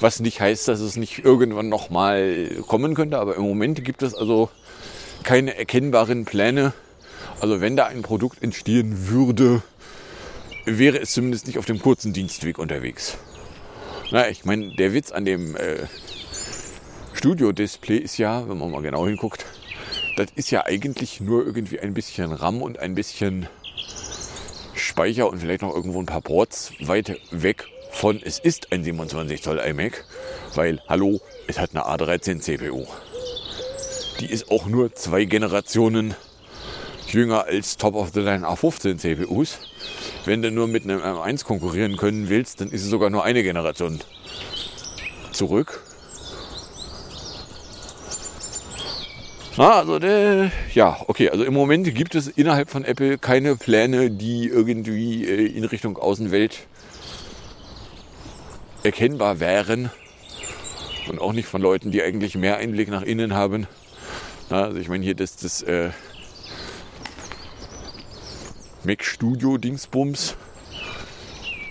Was 0.00 0.20
nicht 0.20 0.40
heißt, 0.40 0.68
dass 0.68 0.80
es 0.80 0.96
nicht 0.96 1.24
irgendwann 1.24 1.68
nochmal 1.68 2.50
kommen 2.68 2.94
könnte, 2.94 3.18
aber 3.18 3.36
im 3.36 3.42
Moment 3.42 3.84
gibt 3.84 4.02
es 4.02 4.14
also 4.14 4.48
keine 5.24 5.56
erkennbaren 5.56 6.24
Pläne. 6.24 6.72
Also 7.40 7.60
wenn 7.60 7.76
da 7.76 7.86
ein 7.86 8.02
Produkt 8.02 8.42
entstehen 8.42 9.08
würde, 9.08 9.62
wäre 10.64 10.98
es 10.98 11.12
zumindest 11.12 11.46
nicht 11.46 11.58
auf 11.58 11.64
dem 11.64 11.80
kurzen 11.80 12.12
Dienstweg 12.12 12.58
unterwegs. 12.58 13.18
Na, 14.10 14.28
ich 14.28 14.44
meine, 14.44 14.74
der 14.76 14.94
Witz 14.94 15.10
an 15.10 15.24
dem 15.24 15.56
äh, 15.56 15.86
Studio-Display 17.12 17.98
ist 17.98 18.18
ja, 18.18 18.48
wenn 18.48 18.58
man 18.58 18.70
mal 18.70 18.82
genau 18.82 19.06
hinguckt, 19.06 19.44
das 20.16 20.28
ist 20.34 20.50
ja 20.50 20.64
eigentlich 20.64 21.20
nur 21.20 21.44
irgendwie 21.44 21.80
ein 21.80 21.94
bisschen 21.94 22.32
RAM 22.32 22.62
und 22.62 22.78
ein 22.78 22.94
bisschen 22.94 23.48
Speicher 24.88 25.28
und 25.28 25.38
vielleicht 25.38 25.62
noch 25.62 25.74
irgendwo 25.74 26.00
ein 26.00 26.06
paar 26.06 26.22
Ports 26.22 26.72
weit 26.80 27.20
weg 27.30 27.66
von 27.90 28.20
es 28.22 28.38
ist 28.38 28.72
ein 28.72 28.82
27 28.82 29.42
Zoll 29.42 29.58
iMac, 29.58 30.04
weil, 30.54 30.80
hallo, 30.88 31.20
es 31.46 31.58
hat 31.58 31.70
eine 31.72 31.84
A13 31.84 32.40
CPU. 32.40 32.86
Die 34.20 34.26
ist 34.26 34.50
auch 34.50 34.66
nur 34.66 34.94
zwei 34.94 35.24
Generationen 35.24 36.14
jünger 37.08 37.44
als 37.44 37.76
Top-of-the-Line 37.76 38.46
A15 38.46 38.96
CPUs. 38.96 39.58
Wenn 40.24 40.42
du 40.42 40.50
nur 40.50 40.66
mit 40.66 40.84
einem 40.84 41.00
M1 41.00 41.44
konkurrieren 41.44 41.96
können 41.96 42.28
willst, 42.28 42.60
dann 42.60 42.70
ist 42.70 42.82
es 42.82 42.90
sogar 42.90 43.10
nur 43.10 43.24
eine 43.24 43.42
Generation 43.42 44.00
zurück. 45.32 45.82
Na, 49.58 49.72
also 49.80 49.98
der, 49.98 50.52
ja, 50.72 51.00
okay, 51.08 51.30
also 51.30 51.42
im 51.42 51.52
Moment 51.52 51.92
gibt 51.92 52.14
es 52.14 52.28
innerhalb 52.28 52.70
von 52.70 52.84
Apple 52.84 53.18
keine 53.18 53.56
Pläne, 53.56 54.08
die 54.08 54.46
irgendwie 54.46 55.24
äh, 55.24 55.46
in 55.46 55.64
Richtung 55.64 55.98
Außenwelt 55.98 56.60
erkennbar 58.84 59.40
wären. 59.40 59.90
Und 61.08 61.20
auch 61.20 61.32
nicht 61.32 61.48
von 61.48 61.60
Leuten, 61.60 61.90
die 61.90 62.04
eigentlich 62.04 62.36
mehr 62.36 62.58
Einblick 62.58 62.88
nach 62.88 63.02
innen 63.02 63.34
haben. 63.34 63.66
Na, 64.48 64.66
also 64.66 64.78
ich 64.78 64.88
meine 64.88 65.04
hier 65.04 65.16
das, 65.16 65.34
das 65.34 65.62
äh, 65.62 65.90
Mac 68.84 69.02
Studio 69.02 69.58
Dingsbums. 69.58 70.36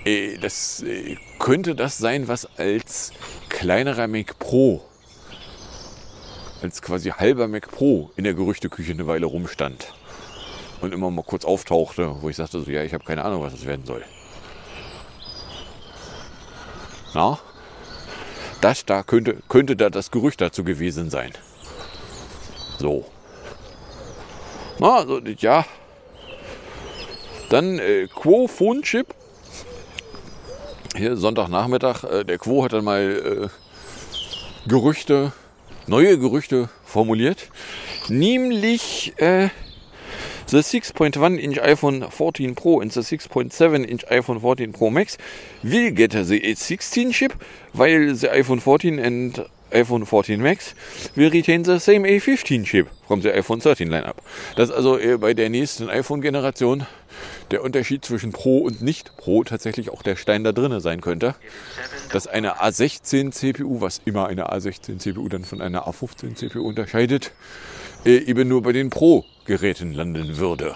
Äh, 0.03 0.37
das 0.39 0.83
äh, 0.83 1.15
könnte 1.39 1.73
das 1.73 1.97
sein, 1.97 2.27
was 2.27 2.49
als 2.57 3.13
kleinerer 3.47 4.09
Mac 4.09 4.37
Pro, 4.39 4.83
als 6.61 6.81
quasi 6.81 7.09
halber 7.09 7.47
Mac 7.47 7.71
Pro 7.71 8.11
in 8.15 8.23
der 8.23 8.33
Gerüchteküche 8.33 8.91
eine 8.91 9.07
Weile 9.07 9.25
rumstand. 9.25 9.93
Und 10.81 10.93
immer 10.93 11.09
mal 11.09 11.23
kurz 11.23 11.43
auftauchte, 11.45 12.21
wo 12.21 12.29
ich 12.29 12.35
sagte, 12.35 12.61
so, 12.61 12.69
ja, 12.69 12.83
ich 12.83 12.93
habe 12.93 13.03
keine 13.03 13.25
Ahnung, 13.25 13.41
was 13.41 13.53
das 13.53 13.65
werden 13.65 13.85
soll. 13.85 14.03
Na? 17.13 17.39
Das 18.61 18.85
da 18.85 19.03
könnte, 19.03 19.37
könnte 19.49 19.75
da 19.75 19.89
das 19.89 20.11
Gerücht 20.11 20.41
dazu 20.41 20.63
gewesen 20.63 21.09
sein. 21.09 21.31
So. 22.79 23.05
Na, 24.79 24.97
also, 24.97 25.19
ja. 25.19 25.65
Dann 27.49 27.79
äh, 27.79 28.07
Quo 28.07 28.47
Phone 28.47 28.81
Chip. 28.83 29.13
Hier 30.95 31.17
Sonntagnachmittag. 31.17 32.03
Äh, 32.03 32.23
der 32.23 32.37
Quo 32.37 32.63
hat 32.63 32.73
dann 32.73 32.83
mal 32.83 33.01
äh, 33.01 34.69
Gerüchte, 34.69 35.31
neue 35.87 36.17
Gerüchte 36.17 36.69
formuliert. 36.85 37.49
Nämlich 38.09 39.13
äh, 39.17 39.49
the 40.47 40.57
6.1 40.57 41.37
inch 41.37 41.59
iPhone 41.61 42.09
14 42.09 42.55
Pro 42.55 42.79
and 42.79 42.91
the 42.93 43.01
6.7 43.01 43.83
inch 43.83 44.05
iPhone 44.09 44.39
14 44.39 44.71
Pro 44.71 44.89
Max 44.89 45.17
will 45.63 45.91
get 45.91 46.11
the 46.11 46.39
A16 46.39 47.11
chip, 47.11 47.33
while 47.73 48.15
the 48.15 48.29
iPhone 48.29 48.61
14 48.61 48.99
and 48.99 49.45
iPhone 49.71 50.05
14 50.05 50.41
Max 50.41 50.75
will 51.15 51.29
retain 51.29 51.63
the 51.63 51.79
same 51.79 52.07
A15 52.07 52.65
chip 52.65 52.87
from 53.07 53.21
the 53.21 53.31
iPhone 53.31 53.59
13 53.59 53.89
lineup. 53.89 54.21
Das 54.55 54.69
ist 54.69 54.75
also 54.75 54.97
äh, 54.97 55.17
bei 55.17 55.33
der 55.33 55.49
nächsten 55.49 55.89
iPhone-Generation 55.89 56.85
der 57.51 57.63
Unterschied 57.63 58.03
zwischen 58.03 58.31
Pro 58.31 58.59
und 58.59 58.81
Nicht-Pro 58.81 59.43
tatsächlich 59.43 59.89
auch 59.89 60.03
der 60.03 60.15
Stein 60.15 60.43
da 60.43 60.51
drinne 60.51 60.81
sein 60.81 61.01
könnte. 61.01 61.35
Dass 62.11 62.27
eine 62.27 62.61
A16 62.61 63.31
CPU, 63.31 63.81
was 63.81 64.01
immer 64.05 64.27
eine 64.27 64.51
A16 64.51 64.99
CPU 64.99 65.27
dann 65.29 65.45
von 65.45 65.61
einer 65.61 65.87
A15 65.87 66.35
CPU 66.35 66.61
unterscheidet, 66.61 67.31
äh, 68.05 68.17
eben 68.17 68.47
nur 68.47 68.61
bei 68.61 68.73
den 68.73 68.89
Pro-Geräten 68.89 69.93
landen 69.93 70.37
würde. 70.37 70.75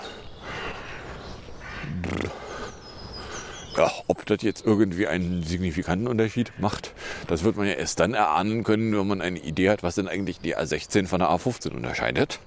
Ja, 3.78 3.90
ob 4.08 4.26
das 4.26 4.42
jetzt 4.42 4.66
irgendwie 4.66 5.08
einen 5.08 5.44
signifikanten 5.44 6.08
Unterschied 6.08 6.52
macht, 6.60 6.94
das 7.28 7.44
wird 7.44 7.56
man 7.56 7.68
ja 7.68 7.74
erst 7.74 8.00
dann 8.02 8.14
erahnen 8.14 8.64
können, 8.64 8.98
wenn 8.98 9.08
man 9.08 9.22
eine 9.22 9.40
Idee 9.40 9.70
hat, 9.70 9.82
was 9.82 9.96
denn 9.96 10.10
eigentlich 10.10 10.42
die 10.42 10.58
A16 10.58 11.08
von 11.08 11.20
der 11.20 11.30
A15 11.30 11.72
unterscheidet. 11.72 12.40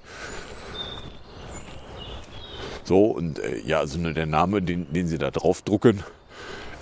So, 2.83 3.05
und 3.05 3.39
äh, 3.39 3.59
ja, 3.65 3.79
also 3.79 3.97
nur 3.97 4.13
der 4.13 4.27
Name, 4.27 4.61
den, 4.61 4.93
den 4.93 5.07
sie 5.07 5.17
da 5.17 5.31
drauf 5.31 5.63
drucken, 5.63 6.03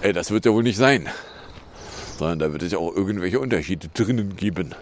äh, 0.01 0.11
das 0.11 0.31
wird 0.31 0.45
ja 0.45 0.51
wohl 0.51 0.63
nicht 0.63 0.77
sein. 0.77 1.07
Sondern 2.17 2.39
da 2.39 2.51
wird 2.51 2.63
es 2.63 2.73
ja 2.73 2.77
auch 2.77 2.93
irgendwelche 2.93 3.39
Unterschiede 3.39 3.87
drinnen 3.87 4.35
geben. 4.35 4.75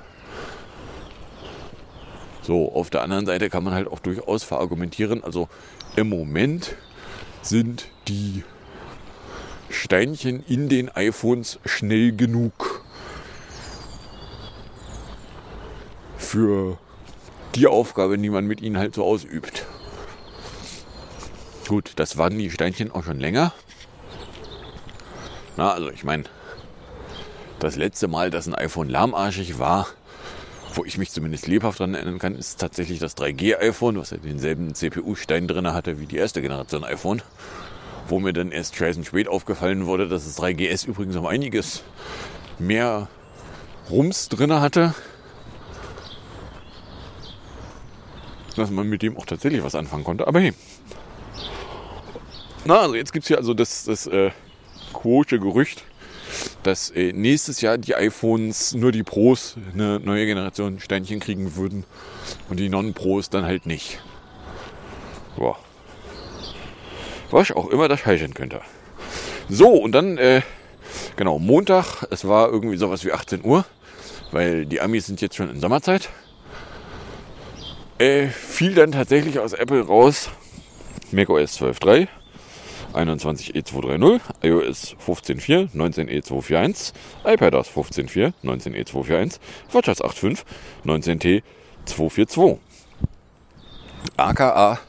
So, 2.42 2.74
auf 2.74 2.90
der 2.90 3.04
anderen 3.04 3.28
Seite 3.28 3.52
kann 3.52 3.64
man 3.64 3.76
halt 3.76 3.88
auch 3.88 4.00
durchaus 4.00 4.44
verargumentieren. 4.44 5.24
Also 5.24 5.48
im 5.96 6.10
Moment 6.10 6.76
sind 7.44 7.88
die 8.08 8.44
Steinchen 9.72 10.44
in 10.48 10.70
den 10.70 10.90
iPhones 10.90 11.60
schnell 11.66 12.16
genug 12.16 12.84
für 16.18 16.78
die 17.56 17.68
Aufgabe, 17.68 18.18
die 18.18 18.30
man 18.30 18.46
mit 18.46 18.62
ihnen 18.62 18.78
halt 18.78 18.96
so 18.96 19.04
ausübt. 19.04 19.66
Gut, 21.68 21.94
das 21.96 22.18
waren 22.18 22.38
die 22.38 22.50
Steinchen 22.50 22.92
auch 22.92 23.04
schon 23.04 23.20
länger. 23.20 23.54
Na, 25.58 25.74
also 25.74 25.90
ich 25.90 26.04
meine, 26.04 26.24
das 27.60 27.76
letzte 27.76 28.08
Mal, 28.08 28.32
dass 28.32 28.48
ein 28.48 28.56
iPhone 28.56 28.90
lahmarschig 28.90 29.60
war, 29.60 29.88
wo 30.74 30.86
ich 30.86 30.98
mich 30.98 31.12
zumindest 31.12 31.48
lebhaft 31.48 31.80
daran 31.80 31.96
erinnern 31.96 32.20
kann, 32.20 32.36
ist 32.36 32.60
tatsächlich 32.60 33.00
das 33.00 33.18
3G-iPhone, 33.18 33.98
was 33.98 34.12
ja 34.12 34.18
denselben 34.18 34.74
CPU-Stein 34.74 35.48
drin 35.48 35.72
hatte 35.74 36.00
wie 36.00 36.06
die 36.06 36.18
erste 36.18 36.42
Generation 36.42 36.84
iPhone. 36.84 37.22
Wo 38.12 38.20
mir 38.20 38.34
dann 38.34 38.52
erst 38.52 38.76
scheißen 38.76 39.06
spät 39.06 39.30
aufgefallen 39.30 39.86
wurde, 39.86 40.10
dass 40.10 40.26
das 40.26 40.38
3GS 40.38 40.86
übrigens 40.86 41.16
um 41.16 41.26
einiges 41.26 41.82
mehr 42.60 43.08
Rums 43.90 44.28
drin 44.28 44.52
hatte. 44.52 44.94
Dass 48.58 48.70
man 48.70 48.90
mit 48.90 49.02
dem 49.02 49.16
auch 49.16 49.26
tatsächlich 49.26 49.64
was 49.64 49.76
anfangen 49.76 50.04
konnte. 50.04 50.28
Aber 50.28 50.42
hey. 50.42 50.52
Na, 52.66 52.82
also 52.82 52.96
jetzt 52.96 53.14
gibt 53.14 53.24
es 53.24 53.30
hier 53.30 53.38
also 53.38 53.54
das, 53.54 53.86
das 53.86 54.08
äh, 54.08 54.32
quote 54.92 55.40
Gerücht, 55.40 55.86
dass 56.64 56.90
äh, 56.92 57.14
nächstes 57.14 57.62
Jahr 57.62 57.78
die 57.78 57.96
iPhones, 57.96 58.74
nur 58.74 58.92
die 58.92 59.04
Pros, 59.04 59.56
eine 59.72 60.02
neue 60.02 60.26
Generation 60.26 60.82
Steinchen 60.82 61.22
kriegen 61.22 61.56
würden 61.56 61.86
und 62.50 62.60
die 62.60 62.68
Non-Pros 62.68 63.30
dann 63.30 63.46
halt 63.46 63.66
nicht. 63.66 64.00
Boah. 65.38 65.58
Was 67.32 67.52
auch 67.52 67.70
immer 67.70 67.88
das 67.88 68.06
heißen 68.06 68.34
könnte. 68.34 68.62
So, 69.50 69.70
und 69.70 69.94
dann, 69.94 70.18
äh, 70.18 70.42
genau, 71.16 71.40
Montag, 71.40 72.06
es 72.10 72.28
war 72.28 72.50
irgendwie 72.50 72.78
sowas 72.78 73.04
wie 73.04 73.12
18 73.12 73.44
Uhr, 73.44 73.66
weil 74.32 74.66
die 74.66 74.82
Amis 74.82 75.08
sind 75.08 75.22
jetzt 75.22 75.36
schon 75.36 75.50
in 75.50 75.60
Sommerzeit. 75.60 76.10
Äh, 77.98 78.28
fiel 78.28 78.74
dann 78.74 78.92
tatsächlich 78.92 79.40
aus 79.40 79.54
Apple 79.54 79.86
raus 79.86 80.30
macOS 81.12 81.62
12.3, 81.62 82.08
21E230, 82.94 84.20
iOS 84.44 84.96
15.4, 85.06 85.70
19E241, 85.74 86.94
iPadOS 87.26 87.70
15.4, 87.70 88.34
19E241, 88.44 89.40
WatchOS 89.72 90.02
8.5, 90.02 90.44
19T242. 90.86 92.58
AKA 94.18 94.80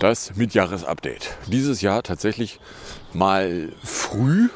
das 0.00 0.36
Midjahresupdate. 0.36 1.36
Dieses 1.46 1.80
Jahr 1.80 2.02
tatsächlich 2.02 2.60
mal 3.12 3.72
früh. 3.82 4.48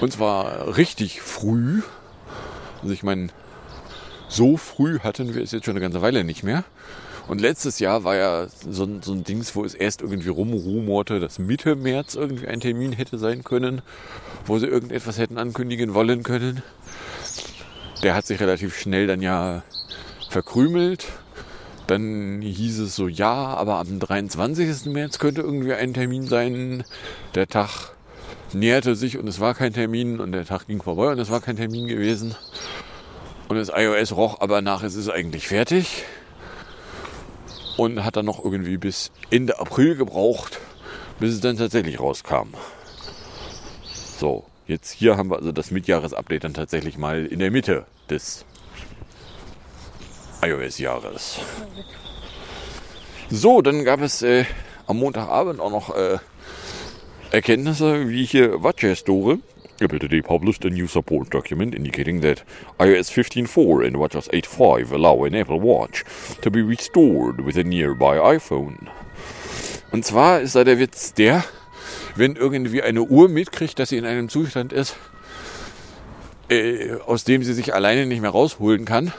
Und 0.00 0.12
zwar 0.12 0.76
richtig 0.76 1.20
früh. 1.20 1.82
Also 2.80 2.92
ich 2.92 3.02
meine, 3.02 3.28
so 4.28 4.56
früh 4.56 4.98
hatten 5.00 5.34
wir 5.34 5.42
es 5.42 5.52
jetzt 5.52 5.66
schon 5.66 5.72
eine 5.72 5.80
ganze 5.80 6.02
Weile 6.02 6.24
nicht 6.24 6.42
mehr. 6.42 6.64
Und 7.28 7.40
letztes 7.40 7.78
Jahr 7.78 8.02
war 8.02 8.16
ja 8.16 8.46
so 8.48 8.88
so 9.00 9.12
ein 9.12 9.22
Dings, 9.22 9.54
wo 9.54 9.64
es 9.64 9.74
erst 9.74 10.02
irgendwie 10.02 10.28
rumrumorte, 10.28 11.20
dass 11.20 11.38
Mitte 11.38 11.76
März 11.76 12.14
irgendwie 12.16 12.48
ein 12.48 12.60
Termin 12.60 12.92
hätte 12.92 13.16
sein 13.16 13.44
können, 13.44 13.80
wo 14.44 14.58
sie 14.58 14.66
irgendetwas 14.66 15.18
hätten 15.18 15.38
ankündigen 15.38 15.94
wollen 15.94 16.24
können. 16.24 16.62
Der 18.02 18.14
hat 18.14 18.26
sich 18.26 18.40
relativ 18.40 18.76
schnell 18.76 19.06
dann 19.06 19.22
ja 19.22 19.62
verkrümelt. 20.30 21.06
Dann 21.86 22.40
hieß 22.42 22.78
es 22.80 22.96
so, 22.96 23.08
ja, 23.08 23.32
aber 23.32 23.76
am 23.76 23.98
23. 23.98 24.86
März 24.86 25.18
könnte 25.18 25.42
irgendwie 25.42 25.72
ein 25.72 25.94
Termin 25.94 26.26
sein. 26.26 26.84
Der 27.34 27.48
Tag 27.48 27.92
näherte 28.54 28.94
sich 28.94 29.18
und 29.18 29.26
es 29.28 29.40
war 29.40 29.54
kein 29.54 29.72
Termin 29.72 30.20
und 30.20 30.32
der 30.32 30.44
Tag 30.44 30.66
ging 30.66 30.82
vorbei 30.82 31.12
und 31.12 31.18
es 31.18 31.30
war 31.30 31.40
kein 31.40 31.56
Termin 31.56 31.88
gewesen. 31.88 32.34
Und 33.48 33.56
das 33.56 33.70
iOS 33.74 34.12
roch 34.12 34.40
aber 34.40 34.62
nach, 34.62 34.82
es 34.82 34.94
ist 34.94 35.10
eigentlich 35.10 35.48
fertig. 35.48 36.04
Und 37.76 38.04
hat 38.04 38.16
dann 38.16 38.26
noch 38.26 38.42
irgendwie 38.44 38.76
bis 38.76 39.10
Ende 39.30 39.58
April 39.58 39.96
gebraucht, 39.96 40.60
bis 41.18 41.34
es 41.34 41.40
dann 41.40 41.56
tatsächlich 41.56 41.98
rauskam. 41.98 42.54
So, 44.18 44.44
jetzt 44.66 44.92
hier 44.92 45.16
haben 45.16 45.30
wir 45.30 45.36
also 45.36 45.52
das 45.52 45.70
Midjahresupdate 45.70 46.44
dann 46.44 46.54
tatsächlich 46.54 46.96
mal 46.96 47.26
in 47.26 47.40
der 47.40 47.50
Mitte 47.50 47.86
des 48.08 48.44
iOS-Jahres. 50.42 51.38
So, 53.30 53.62
dann 53.62 53.84
gab 53.84 54.00
es 54.02 54.22
äh, 54.22 54.44
am 54.86 54.98
Montagabend 54.98 55.60
auch 55.60 55.70
noch 55.70 55.96
äh, 55.96 56.18
Erkenntnisse, 57.30 58.08
wie 58.08 58.24
hier 58.24 58.62
WatchOS 58.62 58.98
Store 58.98 59.38
Apple 59.82 59.98
today 59.98 60.22
published 60.22 60.64
a 60.64 60.70
new 60.70 60.86
support 60.86 61.30
document 61.30 61.74
indicating 61.74 62.20
that 62.20 62.44
iOS 62.78 63.10
15.4 63.10 63.86
and 63.86 63.96
WatchOS 63.96 64.28
8.5 64.30 64.92
allow 64.92 65.24
an 65.24 65.34
Apple 65.34 65.60
Watch 65.60 66.04
to 66.40 66.50
be 66.50 66.62
restored 66.62 67.44
with 67.44 67.56
a 67.56 67.64
nearby 67.64 68.18
iPhone. 68.20 68.88
Und 69.90 70.04
zwar 70.04 70.40
ist 70.40 70.54
da 70.54 70.64
der 70.64 70.78
Witz 70.78 71.14
der, 71.14 71.44
wenn 72.14 72.36
irgendwie 72.36 72.82
eine 72.82 73.02
Uhr 73.02 73.28
mitkriegt, 73.28 73.78
dass 73.78 73.88
sie 73.88 73.98
in 73.98 74.06
einem 74.06 74.28
Zustand 74.28 74.72
ist, 74.72 74.96
äh, 76.48 76.94
aus 77.06 77.24
dem 77.24 77.42
sie 77.42 77.52
sich 77.52 77.74
alleine 77.74 78.06
nicht 78.06 78.20
mehr 78.20 78.30
rausholen 78.30 78.84
kann, 78.84 79.12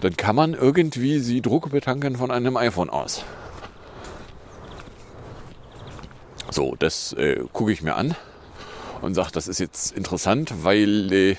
dann 0.00 0.16
kann 0.16 0.36
man 0.36 0.54
irgendwie 0.54 1.18
sie 1.18 1.42
Druck 1.42 1.70
betanken 1.70 2.16
von 2.16 2.30
einem 2.30 2.56
iPhone 2.56 2.90
aus. 2.90 3.24
So, 6.50 6.74
das 6.78 7.12
äh, 7.12 7.44
gucke 7.52 7.72
ich 7.72 7.82
mir 7.82 7.94
an 7.94 8.16
und 9.02 9.14
sage, 9.14 9.30
das 9.32 9.46
ist 9.46 9.60
jetzt 9.60 9.92
interessant, 9.96 10.64
weil 10.64 11.12
äh, 11.12 11.36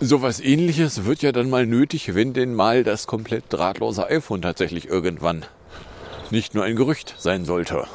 sowas 0.00 0.40
ähnliches 0.40 1.04
wird 1.04 1.22
ja 1.22 1.32
dann 1.32 1.48
mal 1.48 1.66
nötig, 1.66 2.14
wenn 2.14 2.34
denn 2.34 2.54
mal 2.54 2.84
das 2.84 3.06
komplett 3.06 3.44
drahtlose 3.48 4.06
iPhone 4.08 4.42
tatsächlich 4.42 4.86
irgendwann 4.88 5.44
nicht 6.30 6.54
nur 6.54 6.64
ein 6.64 6.76
Gerücht 6.76 7.14
sein 7.18 7.44
sollte. 7.44 7.86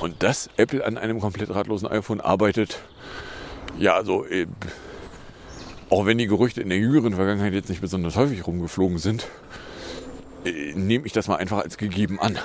Und 0.00 0.22
dass 0.22 0.48
Apple 0.56 0.84
an 0.84 0.98
einem 0.98 1.20
komplett 1.20 1.50
drahtlosen 1.50 1.88
iPhone 1.88 2.20
arbeitet, 2.20 2.80
ja, 3.78 3.94
also 3.94 4.24
äh, 4.24 4.46
auch 5.90 6.06
wenn 6.06 6.18
die 6.18 6.26
Gerüchte 6.26 6.60
in 6.60 6.68
der 6.68 6.78
jüngeren 6.78 7.14
Vergangenheit 7.14 7.52
jetzt 7.52 7.68
nicht 7.68 7.80
besonders 7.80 8.16
häufig 8.16 8.46
rumgeflogen 8.46 8.98
sind, 8.98 9.28
äh, 10.44 10.72
nehme 10.74 11.06
ich 11.06 11.12
das 11.12 11.28
mal 11.28 11.36
einfach 11.36 11.58
als 11.58 11.76
gegeben 11.76 12.20
an. 12.20 12.38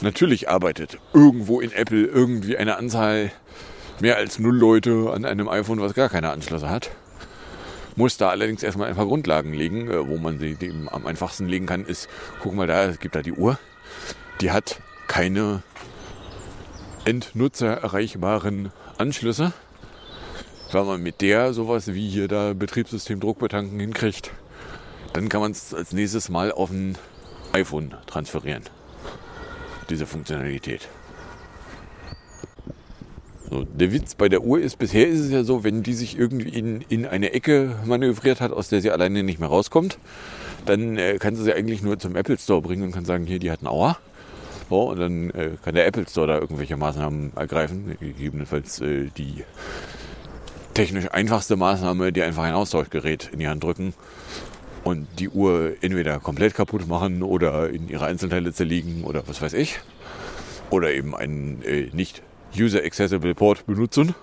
Natürlich 0.00 0.50
arbeitet 0.50 0.98
irgendwo 1.12 1.60
in 1.60 1.72
Apple 1.72 2.04
irgendwie 2.04 2.56
eine 2.56 2.76
Anzahl 2.76 3.30
mehr 4.00 4.16
als 4.16 4.38
null 4.38 4.56
Leute 4.56 5.10
an 5.12 5.24
einem 5.24 5.48
iPhone, 5.48 5.80
was 5.80 5.94
gar 5.94 6.08
keine 6.08 6.30
Anschlüsse 6.30 6.68
hat. 6.68 6.90
Muss 7.96 8.16
da 8.16 8.28
allerdings 8.28 8.62
erstmal 8.62 8.88
ein 8.88 8.96
paar 8.96 9.06
Grundlagen 9.06 9.52
legen, 9.52 9.88
äh, 9.88 10.08
wo 10.08 10.18
man 10.18 10.38
sie 10.38 10.56
dem 10.56 10.88
am 10.88 11.06
einfachsten 11.06 11.46
legen 11.46 11.66
kann, 11.66 11.84
ist, 11.84 12.08
guck 12.40 12.54
mal 12.54 12.66
da, 12.66 12.84
es 12.84 12.98
gibt 12.98 13.14
da 13.14 13.22
die 13.22 13.32
Uhr. 13.32 13.58
Die 14.40 14.50
hat 14.50 14.80
keine 15.06 15.62
Endnutzer 17.04 17.68
erreichbaren 17.68 18.72
Anschlüsse, 18.98 19.52
weil 20.72 20.84
man 20.84 21.02
mit 21.02 21.20
der 21.20 21.52
sowas 21.52 21.92
wie 21.94 22.08
hier 22.08 22.28
da 22.28 22.52
Betriebssystem 22.52 23.20
Druckbetanken 23.20 23.78
hinkriegt. 23.78 24.30
Dann 25.12 25.28
kann 25.28 25.40
man 25.40 25.52
es 25.52 25.72
als 25.72 25.92
nächstes 25.92 26.28
mal 26.28 26.50
auf 26.52 26.70
ein 26.70 26.98
iPhone 27.52 27.94
transferieren. 28.06 28.64
Diese 29.88 30.06
Funktionalität. 30.06 30.88
So, 33.50 33.64
der 33.64 33.92
Witz 33.92 34.14
bei 34.14 34.28
der 34.28 34.42
Uhr 34.42 34.60
ist, 34.60 34.78
bisher 34.78 35.06
ist 35.06 35.20
es 35.20 35.30
ja 35.30 35.44
so, 35.44 35.62
wenn 35.62 35.82
die 35.82 35.92
sich 35.92 36.18
irgendwie 36.18 36.48
in, 36.48 36.80
in 36.88 37.06
eine 37.06 37.32
Ecke 37.32 37.76
manövriert 37.84 38.40
hat, 38.40 38.52
aus 38.52 38.68
der 38.68 38.80
sie 38.80 38.90
alleine 38.90 39.22
nicht 39.22 39.38
mehr 39.38 39.48
rauskommt, 39.48 39.98
dann 40.66 40.96
äh, 40.96 41.18
kann 41.18 41.36
sie 41.36 41.44
sie 41.44 41.52
eigentlich 41.52 41.82
nur 41.82 41.98
zum 41.98 42.16
Apple 42.16 42.38
Store 42.38 42.62
bringen 42.62 42.82
und 42.82 42.92
kann 42.92 43.04
sagen, 43.04 43.26
hier, 43.26 43.38
die 43.38 43.50
hat 43.50 43.60
einen 43.60 43.68
Auer. 43.68 43.98
So, 44.70 44.90
und 44.90 44.98
dann 44.98 45.30
äh, 45.30 45.50
kann 45.62 45.74
der 45.74 45.86
Apple 45.86 46.06
Store 46.08 46.26
da 46.26 46.38
irgendwelche 46.38 46.76
Maßnahmen 46.76 47.36
ergreifen. 47.36 47.96
Gegebenenfalls 48.00 48.80
äh, 48.80 49.10
die 49.16 49.44
technisch 50.74 51.10
einfachste 51.10 51.56
Maßnahme, 51.56 52.12
die 52.12 52.22
einfach 52.22 52.42
ein 52.42 52.54
Austauschgerät 52.54 53.30
in 53.32 53.38
die 53.38 53.48
Hand 53.48 53.64
drücken 53.64 53.94
und 54.82 55.06
die 55.18 55.28
Uhr 55.28 55.74
entweder 55.80 56.20
komplett 56.20 56.54
kaputt 56.54 56.86
machen 56.86 57.22
oder 57.22 57.70
in 57.70 57.88
ihre 57.88 58.06
Einzelteile 58.06 58.52
zerlegen 58.52 59.04
oder 59.04 59.26
was 59.26 59.40
weiß 59.40 59.54
ich. 59.54 59.80
Oder 60.70 60.92
eben 60.92 61.14
einen 61.14 61.62
äh, 61.62 61.88
nicht 61.92 62.22
User-Accessible 62.56 63.34
Port 63.34 63.66
benutzen. 63.66 64.14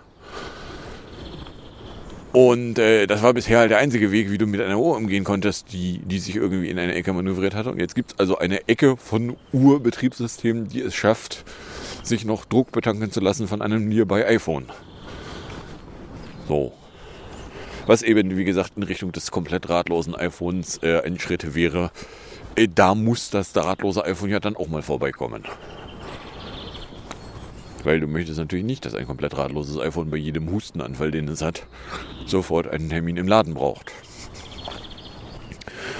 Und 2.31 2.79
äh, 2.79 3.07
das 3.07 3.23
war 3.23 3.33
bisher 3.33 3.59
halt 3.59 3.71
der 3.71 3.79
einzige 3.79 4.11
Weg, 4.11 4.31
wie 4.31 4.37
du 4.37 4.45
mit 4.45 4.61
einer 4.61 4.79
Uhr 4.79 4.95
umgehen 4.95 5.25
konntest, 5.25 5.73
die, 5.73 5.99
die 5.99 6.19
sich 6.19 6.37
irgendwie 6.37 6.69
in 6.69 6.79
eine 6.79 6.93
Ecke 6.93 7.11
manövriert 7.11 7.55
hatte. 7.55 7.71
Und 7.71 7.79
jetzt 7.79 7.95
gibt 7.95 8.13
es 8.13 8.19
also 8.19 8.37
eine 8.37 8.69
Ecke 8.69 8.95
von 8.95 9.35
Uhrbetriebssystemen, 9.51 10.69
die 10.69 10.81
es 10.81 10.95
schafft, 10.95 11.43
sich 12.03 12.23
noch 12.23 12.45
Druck 12.45 12.71
betanken 12.71 13.11
zu 13.11 13.19
lassen 13.19 13.47
von 13.47 13.61
einem 13.61 13.89
Nearby 13.89 14.23
iPhone. 14.23 14.65
So. 16.47 16.73
Was 17.87 18.03
eben, 18.03 18.37
wie 18.37 18.45
gesagt, 18.45 18.73
in 18.75 18.83
Richtung 18.83 19.11
des 19.11 19.31
komplett 19.31 19.67
drahtlosen 19.67 20.15
iPhones 20.15 20.77
äh, 20.83 21.01
ein 21.03 21.19
Schritt 21.19 21.55
wäre. 21.55 21.91
Äh, 22.55 22.67
da 22.73 22.95
muss 22.95 23.29
das 23.29 23.53
drahtlose 23.53 24.05
iPhone 24.05 24.29
ja 24.29 24.39
dann 24.39 24.55
auch 24.55 24.67
mal 24.67 24.81
vorbeikommen. 24.81 25.43
Weil 27.83 27.99
du 27.99 28.07
möchtest 28.07 28.37
natürlich 28.37 28.65
nicht, 28.65 28.85
dass 28.85 28.93
ein 28.93 29.07
komplett 29.07 29.33
drahtloses 29.33 29.79
iPhone 29.79 30.11
bei 30.11 30.17
jedem 30.17 30.51
Hustenanfall, 30.51 31.11
den 31.11 31.27
es 31.27 31.41
hat, 31.41 31.65
sofort 32.27 32.67
einen 32.67 32.89
Termin 32.89 33.17
im 33.17 33.27
Laden 33.27 33.55
braucht. 33.55 33.91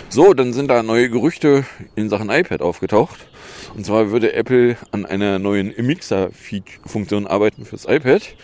So, 0.10 0.34
dann 0.34 0.54
sind 0.54 0.68
da 0.68 0.84
neue 0.84 1.10
Gerüchte 1.10 1.66
in 1.96 2.10
Sachen 2.10 2.30
iPad 2.30 2.62
aufgetaucht. 2.62 3.28
Und 3.76 3.86
zwar 3.86 4.12
würde 4.12 4.34
Apple 4.34 4.76
an 4.92 5.06
einer 5.06 5.40
neuen 5.40 5.74
Mixer-Funktion 5.78 7.28
arbeiten 7.28 7.66
fürs 7.66 7.86
iPad, 7.86 8.36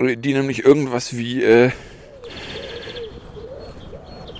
die 0.00 0.32
nämlich 0.32 0.64
irgendwas 0.64 1.16
wie 1.16 1.42
äh, 1.42 1.70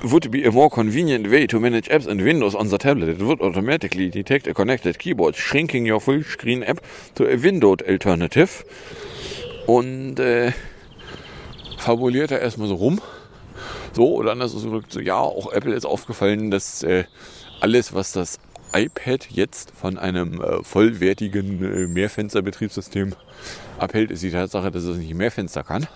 would 0.03 0.31
be 0.31 0.45
a 0.47 0.53
more 0.53 0.71
convenient 0.71 1.31
way 1.31 1.47
to 1.47 1.59
manage 1.59 1.89
apps 1.91 2.07
and 2.07 2.23
Windows 2.25 2.55
on 2.55 2.69
the 2.69 2.79
tablet. 2.79 3.09
It 3.09 3.21
would 3.21 3.41
automatically 3.41 4.11
detect 4.11 4.47
a 4.47 4.55
connected 4.55 4.99
keyboard, 4.99 5.37
shrinking 5.37 5.91
your 5.91 6.01
full 6.01 6.23
screen 6.23 6.63
app 6.63 6.81
to 7.15 7.25
a 7.25 7.37
windowed 7.37 7.83
alternative. 7.89 8.65
Und 9.67 10.19
äh, 10.21 10.53
fabuliert 11.79 12.31
er 12.31 12.41
erstmal 12.41 12.69
so 12.69 12.77
rum. 12.77 13.01
So, 13.93 14.15
oder 14.15 14.33
anders 14.33 14.55
ausgedrückt, 14.55 14.93
so, 14.93 15.01
ja, 15.01 15.19
auch 15.19 15.53
Apple 15.53 15.75
ist 15.75 15.85
aufgefallen, 15.85 16.51
dass 16.51 16.83
äh, 16.83 17.05
alles, 17.61 17.95
was 17.95 18.13
das 18.13 18.39
iPad 18.73 19.27
jetzt 19.31 19.73
von 19.73 19.99
einem 19.99 20.41
äh, 20.41 20.63
vollwertigen 20.63 21.65
äh, 21.65 21.87
Mehrfensterbetriebssystem 21.87 23.15
abhält, 23.79 24.11
ist 24.11 24.23
die 24.23 24.31
Tatsache, 24.31 24.71
dass 24.71 24.85
es 24.85 24.97
nicht 24.99 25.15
mehr 25.15 25.31
Fenster 25.31 25.63
kann. 25.63 25.87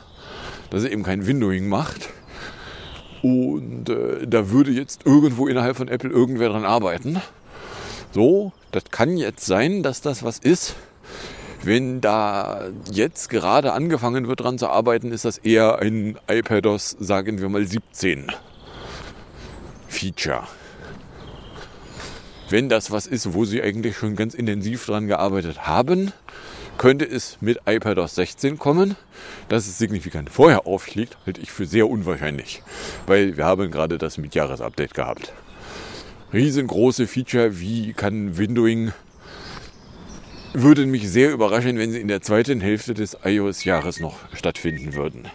Dass 0.71 0.83
es 0.83 0.90
eben 0.90 1.03
kein 1.03 1.27
Windowing 1.27 1.68
macht 1.68 2.09
und 3.23 3.88
äh, 3.88 4.27
da 4.27 4.51
würde 4.51 4.73
jetzt 4.73 5.07
irgendwo 5.07 5.47
innerhalb 5.47 5.77
von 5.77 5.88
Apple 5.88 6.11
irgendwer 6.11 6.49
dran 6.49 6.64
arbeiten. 6.64 7.23
So, 8.11 8.53
das 8.73 8.85
kann 8.90 9.16
jetzt 9.16 9.47
sein, 9.47 9.83
dass 9.83 10.01
das 10.01 10.23
was 10.23 10.38
ist. 10.38 10.75
Wenn 11.62 12.01
da 12.01 12.71
jetzt 12.90 13.31
gerade 13.31 13.73
angefangen 13.73 14.27
wird 14.27 14.40
dran 14.40 14.59
zu 14.59 14.68
arbeiten, 14.68 15.12
ist 15.12 15.25
das 15.25 15.38
eher 15.38 15.79
ein 15.79 16.18
iPadOS, 16.29 16.97
sagen 16.99 17.40
wir 17.40 17.49
mal 17.49 17.64
17 17.64 18.27
Feature. 19.87 20.42
Wenn 22.51 22.68
das 22.68 22.90
was 22.90 23.07
ist, 23.07 23.33
wo 23.33 23.45
sie 23.45 23.62
eigentlich 23.62 23.97
schon 23.97 24.16
ganz 24.16 24.35
intensiv 24.35 24.85
dran 24.85 25.07
gearbeitet 25.07 25.68
haben, 25.68 26.12
könnte 26.79 27.05
es 27.05 27.39
mit 27.41 27.61
iPadOS 27.67 28.15
16 28.17 28.59
kommen. 28.59 28.97
Dass 29.49 29.67
es 29.67 29.79
signifikant 29.79 30.31
vorher 30.31 30.67
aufschlägt, 30.67 31.17
halte 31.27 31.41
ich 31.41 31.51
für 31.51 31.67
sehr 31.67 31.89
unwahrscheinlich, 31.89 32.63
weil 33.07 33.37
wir 33.37 33.45
haben 33.45 33.71
gerade 33.71 33.99
das 33.99 34.19
Mitjahresupdate 34.19 34.95
gehabt. 34.95 35.33
Riesengroße 36.33 37.07
Feature, 37.07 37.61
wie 37.61 37.93
kann 37.93 38.39
Windowing, 38.39 38.93
würde 40.55 40.87
mich 40.87 41.09
sehr 41.11 41.33
überraschen, 41.33 41.79
wenn 41.79 41.93
sie 41.93 42.01
in 42.01 42.09
der 42.09 42.23
zweiten 42.23 42.61
Hälfte 42.61 42.95
des 42.95 43.17
iOS-Jahres 43.25 44.01
noch 44.01 44.17
stattfinden 44.35 44.95
würden. 44.95 45.29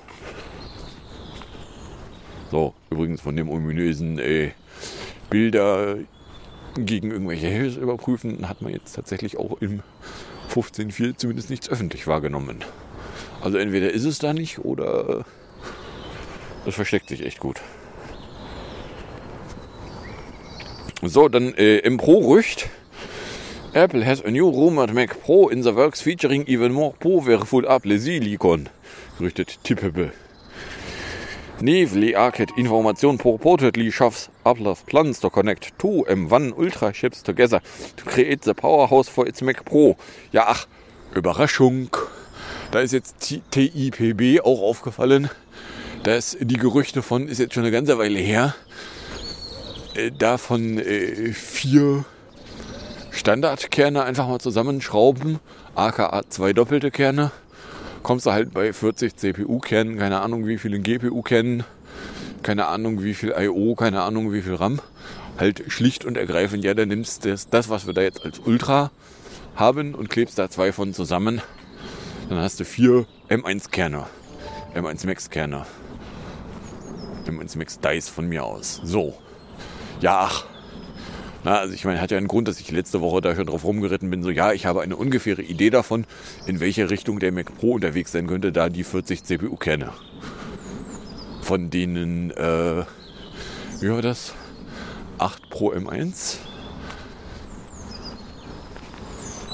So, 2.51 2.73
übrigens 2.89 3.21
von 3.21 3.35
dem 3.35 3.49
ominösen 3.49 4.19
äh, 4.19 4.51
Bilder 5.29 5.97
gegen 6.77 7.11
irgendwelche 7.11 7.47
Hills 7.47 7.75
überprüfen, 7.75 8.47
hat 8.47 8.61
man 8.61 8.71
jetzt 8.71 8.93
tatsächlich 8.93 9.37
auch 9.37 9.61
im 9.61 9.81
15.4 10.53 11.17
zumindest 11.17 11.49
nichts 11.49 11.69
öffentlich 11.69 12.07
wahrgenommen. 12.07 12.63
Also 13.41 13.57
entweder 13.57 13.91
ist 13.91 14.05
es 14.05 14.19
da 14.19 14.33
nicht 14.33 14.59
oder 14.59 15.25
es 16.65 16.75
versteckt 16.75 17.09
sich 17.09 17.25
echt 17.25 17.39
gut. 17.39 17.61
So, 21.03 21.29
dann 21.29 21.53
äh, 21.53 21.77
im 21.79 21.97
Pro-Rücht. 21.97 22.69
Apple 23.73 24.03
has 24.05 24.23
a 24.23 24.31
new 24.31 24.49
rumored 24.49 24.93
Mac 24.93 25.21
Pro 25.21 25.49
in 25.49 25.61
the 25.61 25.75
works 25.75 26.01
featuring 26.01 26.47
even 26.47 26.73
more 26.73 26.93
powerful 26.99 27.65
Apple 27.67 27.99
Silicon. 27.99 28.69
Gerüchtet 29.19 29.59
Tippebe. 29.63 30.11
Nevely 31.59 32.15
Arcade 32.15 32.53
Information 32.55 33.17
purportedly 33.17 33.91
shoves 33.91 34.29
Apple's 34.45 34.83
plans 34.83 35.19
to 35.19 35.29
connect 35.31 35.77
two 35.79 36.05
M1 36.07 36.53
Ultra 36.55 36.93
chips 36.93 37.23
together 37.23 37.61
to 37.95 38.05
create 38.05 38.43
the 38.43 38.53
powerhouse 38.53 39.09
for 39.09 39.27
its 39.27 39.41
Mac 39.41 39.65
Pro. 39.65 39.97
Ja, 40.31 40.45
ach, 40.47 40.67
Überraschung. 41.15 41.89
Da 42.69 42.81
ist 42.81 42.91
jetzt 42.91 43.15
TIPB 43.51 44.41
auch 44.43 44.61
aufgefallen, 44.61 45.31
dass 46.03 46.37
die 46.39 46.57
Gerüchte 46.57 47.01
von, 47.01 47.27
ist 47.27 47.39
jetzt 47.39 47.55
schon 47.55 47.63
eine 47.63 47.71
ganze 47.71 47.97
Weile 47.97 48.19
her, 48.19 48.53
äh, 49.95 50.11
davon 50.11 50.77
äh, 50.77 51.33
vier 51.33 52.05
Standardkerne 53.09 54.03
einfach 54.03 54.27
mal 54.27 54.39
zusammenschrauben, 54.39 55.39
aka 55.73 56.21
zwei 56.29 56.53
doppelte 56.53 56.91
Kerne, 56.91 57.31
kommst 58.07 58.25
du 58.25 58.31
halt 58.31 58.53
bei 58.53 58.71
40 58.71 59.17
CPU-Kernen, 59.17 59.97
keine 59.97 60.21
Ahnung 60.21 60.47
wie 60.47 60.57
viele 60.57 60.79
GPU-Kernen, 60.79 61.65
keine 62.41 62.67
Ahnung 62.67 63.03
wie 63.03 63.13
viel 63.13 63.35
I.O., 63.37 63.75
keine 63.75 64.01
Ahnung 64.01 64.31
wie 64.31 64.41
viel 64.41 64.55
RAM. 64.55 64.79
Halt 65.37 65.65
schlicht 65.67 66.05
und 66.05 66.15
ergreifend, 66.15 66.63
ja, 66.63 66.73
dann 66.73 66.87
nimmst 66.87 67.25
du 67.25 67.31
das, 67.31 67.49
das, 67.49 67.67
was 67.67 67.85
wir 67.85 67.93
da 67.93 67.99
jetzt 67.99 68.23
als 68.23 68.39
Ultra 68.39 68.91
haben 69.57 69.93
und 69.93 70.09
klebst 70.09 70.39
da 70.39 70.49
zwei 70.49 70.71
von 70.71 70.93
zusammen. 70.93 71.41
Dann 72.29 72.37
hast 72.37 72.61
du 72.61 72.63
vier 72.63 73.05
M1-Kerne, 73.27 74.05
M1 74.73 75.05
Max-Kerne, 75.05 75.65
M1 77.25 77.57
Max 77.57 77.77
Dice 77.81 78.07
von 78.07 78.29
mir 78.29 78.45
aus. 78.45 78.79
So. 78.85 79.17
Ja, 79.99 80.19
ach. 80.21 80.45
Na, 81.43 81.59
also 81.59 81.73
ich 81.73 81.85
meine, 81.85 82.01
hat 82.01 82.11
ja 82.11 82.17
einen 82.17 82.27
Grund, 82.27 82.47
dass 82.47 82.59
ich 82.59 82.71
letzte 82.71 83.01
Woche 83.01 83.21
da 83.21 83.35
schon 83.35 83.45
drauf 83.45 83.63
rumgeritten 83.63 84.09
bin. 84.09 84.23
So, 84.23 84.29
ja, 84.29 84.53
ich 84.53 84.65
habe 84.65 84.81
eine 84.81 84.95
ungefähre 84.95 85.41
Idee 85.41 85.69
davon, 85.69 86.05
in 86.45 86.59
welche 86.59 86.89
Richtung 86.89 87.19
der 87.19 87.31
Mac 87.31 87.55
Pro 87.57 87.73
unterwegs 87.73 88.11
sein 88.11 88.27
könnte, 88.27 88.51
da 88.51 88.69
die 88.69 88.83
40 88.83 89.23
CPU-Kerne. 89.23 89.93
Von 91.41 91.69
denen, 91.69 92.31
äh, 92.31 92.83
wie 93.79 93.89
war 93.89 94.01
das? 94.01 94.33
8 95.19 95.49
Pro 95.49 95.71
M1. 95.73 96.37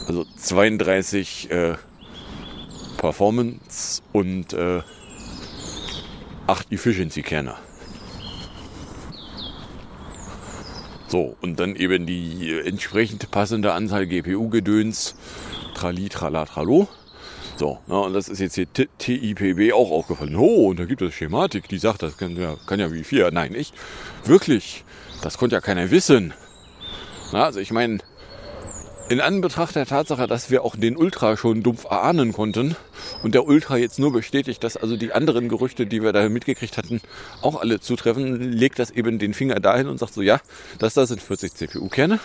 Also 0.08 0.26
32 0.38 1.52
äh, 1.52 1.76
Performance 2.98 4.02
und 4.12 4.54
äh, 4.54 4.82
8 6.48 6.72
Efficiency-Kerne. 6.72 7.56
So, 11.14 11.38
und 11.42 11.60
dann 11.60 11.76
eben 11.76 12.08
die 12.08 12.50
äh, 12.50 12.68
entsprechend 12.68 13.30
passende 13.30 13.74
Anzahl 13.74 14.08
GPU-Gedöns, 14.08 15.14
Trali, 15.76 16.10
Trala, 16.10 16.46
Tralo. 16.46 16.88
So, 17.56 17.78
na, 17.86 17.98
und 18.00 18.14
das 18.14 18.30
ist 18.30 18.40
jetzt 18.40 18.56
hier 18.56 18.66
TIPB 18.66 19.74
auch 19.74 19.92
aufgefallen. 19.92 20.36
Oh, 20.36 20.70
und 20.70 20.80
da 20.80 20.86
gibt 20.86 21.04
es 21.04 21.14
Schematik, 21.14 21.68
die 21.68 21.78
sagt, 21.78 22.02
das 22.02 22.18
kann 22.18 22.36
ja, 22.36 22.56
kann 22.66 22.80
ja 22.80 22.92
wie 22.92 23.04
vier. 23.04 23.30
Nein, 23.30 23.54
ich. 23.54 23.74
Wirklich. 24.26 24.86
Das 25.22 25.38
konnte 25.38 25.56
ja 25.56 25.62
keiner 25.62 25.92
wissen. 25.92 26.34
Na, 27.32 27.44
also 27.44 27.60
ich 27.60 27.72
meine, 27.72 28.00
in 29.10 29.22
Anbetracht 29.22 29.76
der 29.76 29.86
Tatsache, 29.86 30.28
dass 30.28 30.50
wir 30.50 30.64
auch 30.64 30.76
den 30.76 30.96
Ultra 30.96 31.36
schon 31.38 31.62
dumpf 31.62 31.86
erahnen 31.86 32.34
konnten 32.34 32.76
und 33.22 33.36
der 33.36 33.46
Ultra 33.46 33.78
jetzt 33.78 34.00
nur 34.00 34.12
bestätigt, 34.12 34.64
dass 34.64 34.78
also 34.78 34.98
die 34.98 35.14
anderen 35.14 35.50
Gerüchte, 35.50 35.86
die 35.86 36.02
wir 36.02 36.14
da 36.14 36.28
mitgekriegt 36.30 36.78
hatten, 36.78 37.02
auch 37.42 37.60
alle 37.60 37.80
zutreffen, 37.80 38.52
legt 38.52 38.80
das 38.80 38.92
eben 38.92 39.20
den 39.20 39.34
Finger 39.34 39.60
dahin 39.60 39.88
und 39.88 40.00
sagt 40.00 40.14
so, 40.14 40.22
ja, 40.22 40.40
das 40.80 40.94
da 40.94 41.06
sind 41.06 41.22
40 41.22 41.54
CPU-Kerne. 41.54 42.20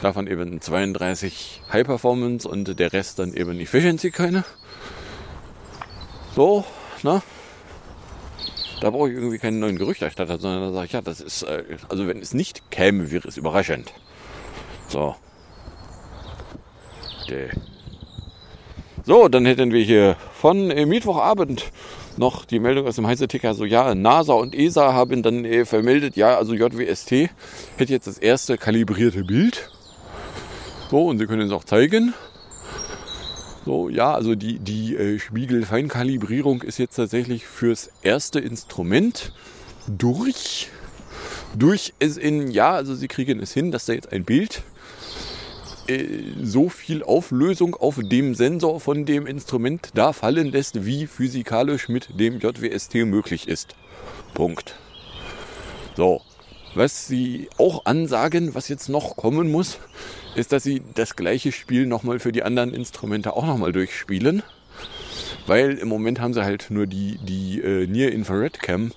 Davon 0.00 0.28
eben 0.28 0.60
32 0.60 1.62
High 1.72 1.84
Performance 1.84 2.48
und 2.48 2.78
der 2.78 2.92
Rest 2.92 3.18
dann 3.18 3.34
eben 3.34 3.58
Efficiency-Kerne. 3.58 4.44
So, 6.36 6.64
na, 7.02 7.20
da 8.80 8.90
brauche 8.90 9.08
ich 9.08 9.16
irgendwie 9.16 9.38
keinen 9.38 9.58
neuen 9.58 9.76
Gerüchterstatter, 9.76 10.38
sondern 10.38 10.62
da 10.62 10.72
sage 10.72 10.86
ich, 10.86 10.92
ja, 10.92 11.02
das 11.02 11.20
ist, 11.20 11.42
äh, 11.42 11.64
also 11.88 12.06
wenn 12.06 12.18
es 12.18 12.32
nicht 12.32 12.70
käme, 12.70 13.10
wäre 13.10 13.26
es 13.26 13.36
überraschend. 13.36 13.92
So. 14.88 15.16
Okay. 17.28 17.50
So, 19.04 19.28
dann 19.28 19.44
hätten 19.44 19.70
wir 19.70 19.84
hier 19.84 20.16
von 20.32 20.70
äh, 20.70 20.86
Mittwochabend 20.86 21.70
noch 22.16 22.46
die 22.46 22.58
Meldung 22.58 22.86
aus 22.86 22.96
dem 22.96 23.06
Heise-Ticker, 23.06 23.52
so 23.52 23.66
ja, 23.66 23.94
NASA 23.94 24.32
und 24.32 24.54
ESA 24.54 24.94
haben 24.94 25.22
dann 25.22 25.44
äh, 25.44 25.66
vermeldet, 25.66 26.16
ja, 26.16 26.38
also 26.38 26.54
JWST 26.54 27.28
hätte 27.76 27.92
jetzt 27.92 28.06
das 28.06 28.16
erste 28.16 28.56
kalibrierte 28.56 29.24
Bild. 29.24 29.70
So, 30.90 31.06
und 31.06 31.18
sie 31.18 31.26
können 31.26 31.42
es 31.42 31.52
auch 31.52 31.64
zeigen. 31.64 32.14
So, 33.66 33.90
ja, 33.90 34.14
also 34.14 34.34
die, 34.34 34.58
die 34.58 34.96
äh, 34.96 35.18
Spiegelfeinkalibrierung 35.18 36.62
ist 36.62 36.78
jetzt 36.78 36.96
tatsächlich 36.96 37.46
fürs 37.46 37.90
erste 38.00 38.40
Instrument 38.40 39.34
durch. 39.86 40.70
Durch 41.54 41.92
es 41.98 42.16
in, 42.16 42.50
ja, 42.50 42.72
also 42.72 42.94
sie 42.94 43.08
kriegen 43.08 43.38
es 43.40 43.52
hin, 43.52 43.70
dass 43.70 43.84
da 43.84 43.92
jetzt 43.92 44.14
ein 44.14 44.24
Bild 44.24 44.62
so 46.42 46.68
viel 46.68 47.02
Auflösung 47.02 47.74
auf 47.74 47.98
dem 48.02 48.34
Sensor 48.34 48.80
von 48.80 49.06
dem 49.06 49.26
Instrument 49.26 49.90
da 49.94 50.12
fallen 50.12 50.52
lässt, 50.52 50.84
wie 50.84 51.06
physikalisch 51.06 51.88
mit 51.88 52.20
dem 52.20 52.38
JWST 52.40 52.94
möglich 53.06 53.48
ist. 53.48 53.74
Punkt. 54.34 54.74
So. 55.96 56.20
Was 56.74 57.06
sie 57.06 57.48
auch 57.56 57.86
ansagen, 57.86 58.54
was 58.54 58.68
jetzt 58.68 58.88
noch 58.88 59.16
kommen 59.16 59.50
muss, 59.50 59.78
ist, 60.34 60.52
dass 60.52 60.62
sie 60.62 60.82
das 60.94 61.16
gleiche 61.16 61.50
Spiel 61.50 61.86
nochmal 61.86 62.18
für 62.18 62.30
die 62.30 62.42
anderen 62.42 62.74
Instrumente 62.74 63.34
auch 63.34 63.46
nochmal 63.46 63.72
durchspielen. 63.72 64.42
Weil 65.46 65.78
im 65.78 65.88
Moment 65.88 66.20
haben 66.20 66.34
sie 66.34 66.44
halt 66.44 66.70
nur 66.70 66.86
die, 66.86 67.18
die 67.22 67.60
äh, 67.62 67.86
Near 67.86 68.12
Infrared 68.12 68.60
Cam 68.60 68.92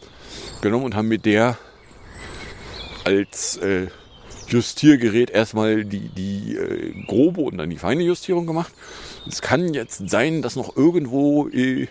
genommen 0.62 0.84
und 0.84 0.96
haben 0.96 1.08
mit 1.08 1.26
der 1.26 1.58
als 3.06 3.58
äh, 3.58 3.88
Justiergerät 4.52 5.30
erstmal 5.30 5.86
die, 5.86 6.10
die 6.10 6.56
äh, 6.56 6.94
grobe 7.08 7.42
und 7.42 7.58
dann 7.58 7.70
die 7.70 7.78
feine 7.78 8.04
Justierung 8.04 8.46
gemacht. 8.46 8.74
Es 9.28 9.42
kann 9.42 9.74
jetzt 9.74 10.10
sein, 10.10 10.42
dass 10.42 10.56
noch 10.56 10.76
irgendwo 10.76 11.48
äh, 11.48 11.88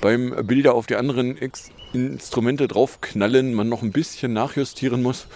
beim 0.00 0.46
Bilder 0.46 0.74
auf 0.74 0.86
die 0.86 0.96
anderen 0.96 1.38
Ex 1.38 1.70
Instrumente 1.94 2.68
draufknallen, 2.68 3.52
man 3.52 3.68
noch 3.68 3.82
ein 3.82 3.92
bisschen 3.92 4.32
nachjustieren 4.32 5.02
muss. 5.02 5.26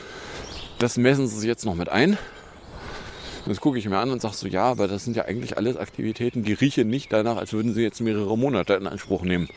Das 0.78 0.96
messen 0.96 1.28
sie 1.28 1.46
jetzt 1.46 1.66
noch 1.66 1.74
mit 1.74 1.90
ein. 1.90 2.16
Das 3.46 3.60
gucke 3.60 3.78
ich 3.78 3.88
mir 3.88 3.98
an 3.98 4.10
und 4.10 4.20
sage 4.20 4.34
so, 4.34 4.48
ja, 4.48 4.64
aber 4.64 4.88
das 4.88 5.04
sind 5.04 5.16
ja 5.16 5.26
eigentlich 5.26 5.56
alles 5.56 5.76
Aktivitäten, 5.76 6.42
die 6.42 6.54
riechen 6.54 6.88
nicht 6.88 7.12
danach, 7.12 7.36
als 7.36 7.52
würden 7.52 7.74
sie 7.74 7.82
jetzt 7.82 8.00
mehrere 8.00 8.36
Monate 8.36 8.74
in 8.74 8.86
Anspruch 8.86 9.22
nehmen. 9.22 9.48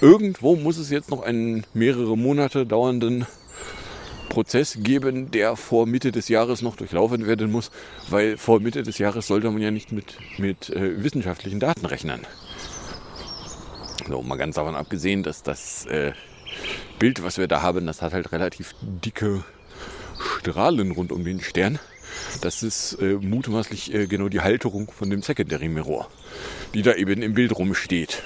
Irgendwo 0.00 0.56
muss 0.56 0.76
es 0.76 0.90
jetzt 0.90 1.10
noch 1.10 1.22
einen 1.22 1.64
mehrere 1.72 2.18
Monate 2.18 2.66
dauernden 2.66 3.26
Prozess 4.32 4.78
geben, 4.80 5.30
der 5.30 5.56
vor 5.56 5.84
Mitte 5.86 6.10
des 6.10 6.28
Jahres 6.28 6.62
noch 6.62 6.76
durchlaufen 6.76 7.26
werden 7.26 7.52
muss, 7.52 7.70
weil 8.08 8.38
vor 8.38 8.60
Mitte 8.60 8.82
des 8.82 8.96
Jahres 8.96 9.26
sollte 9.26 9.50
man 9.50 9.60
ja 9.60 9.70
nicht 9.70 9.92
mit, 9.92 10.16
mit 10.38 10.70
äh, 10.70 11.04
wissenschaftlichen 11.04 11.60
Daten 11.60 11.84
rechnen. 11.84 12.22
So, 14.08 14.22
mal 14.22 14.38
ganz 14.38 14.54
davon 14.54 14.74
abgesehen, 14.74 15.22
dass 15.22 15.42
das 15.42 15.84
äh, 15.84 16.12
Bild, 16.98 17.22
was 17.22 17.36
wir 17.36 17.46
da 17.46 17.60
haben, 17.60 17.86
das 17.86 18.00
hat 18.00 18.14
halt 18.14 18.32
relativ 18.32 18.74
dicke 18.80 19.44
Strahlen 20.18 20.92
rund 20.92 21.12
um 21.12 21.24
den 21.24 21.42
Stern. 21.42 21.78
Das 22.40 22.62
ist 22.62 22.94
äh, 23.02 23.18
mutmaßlich 23.20 23.92
äh, 23.92 24.06
genau 24.06 24.30
die 24.30 24.40
Halterung 24.40 24.90
von 24.90 25.10
dem 25.10 25.20
Secondary 25.20 25.68
Mirror, 25.68 26.08
die 26.72 26.80
da 26.80 26.94
eben 26.94 27.20
im 27.20 27.34
Bild 27.34 27.54
rumsteht. 27.54 28.22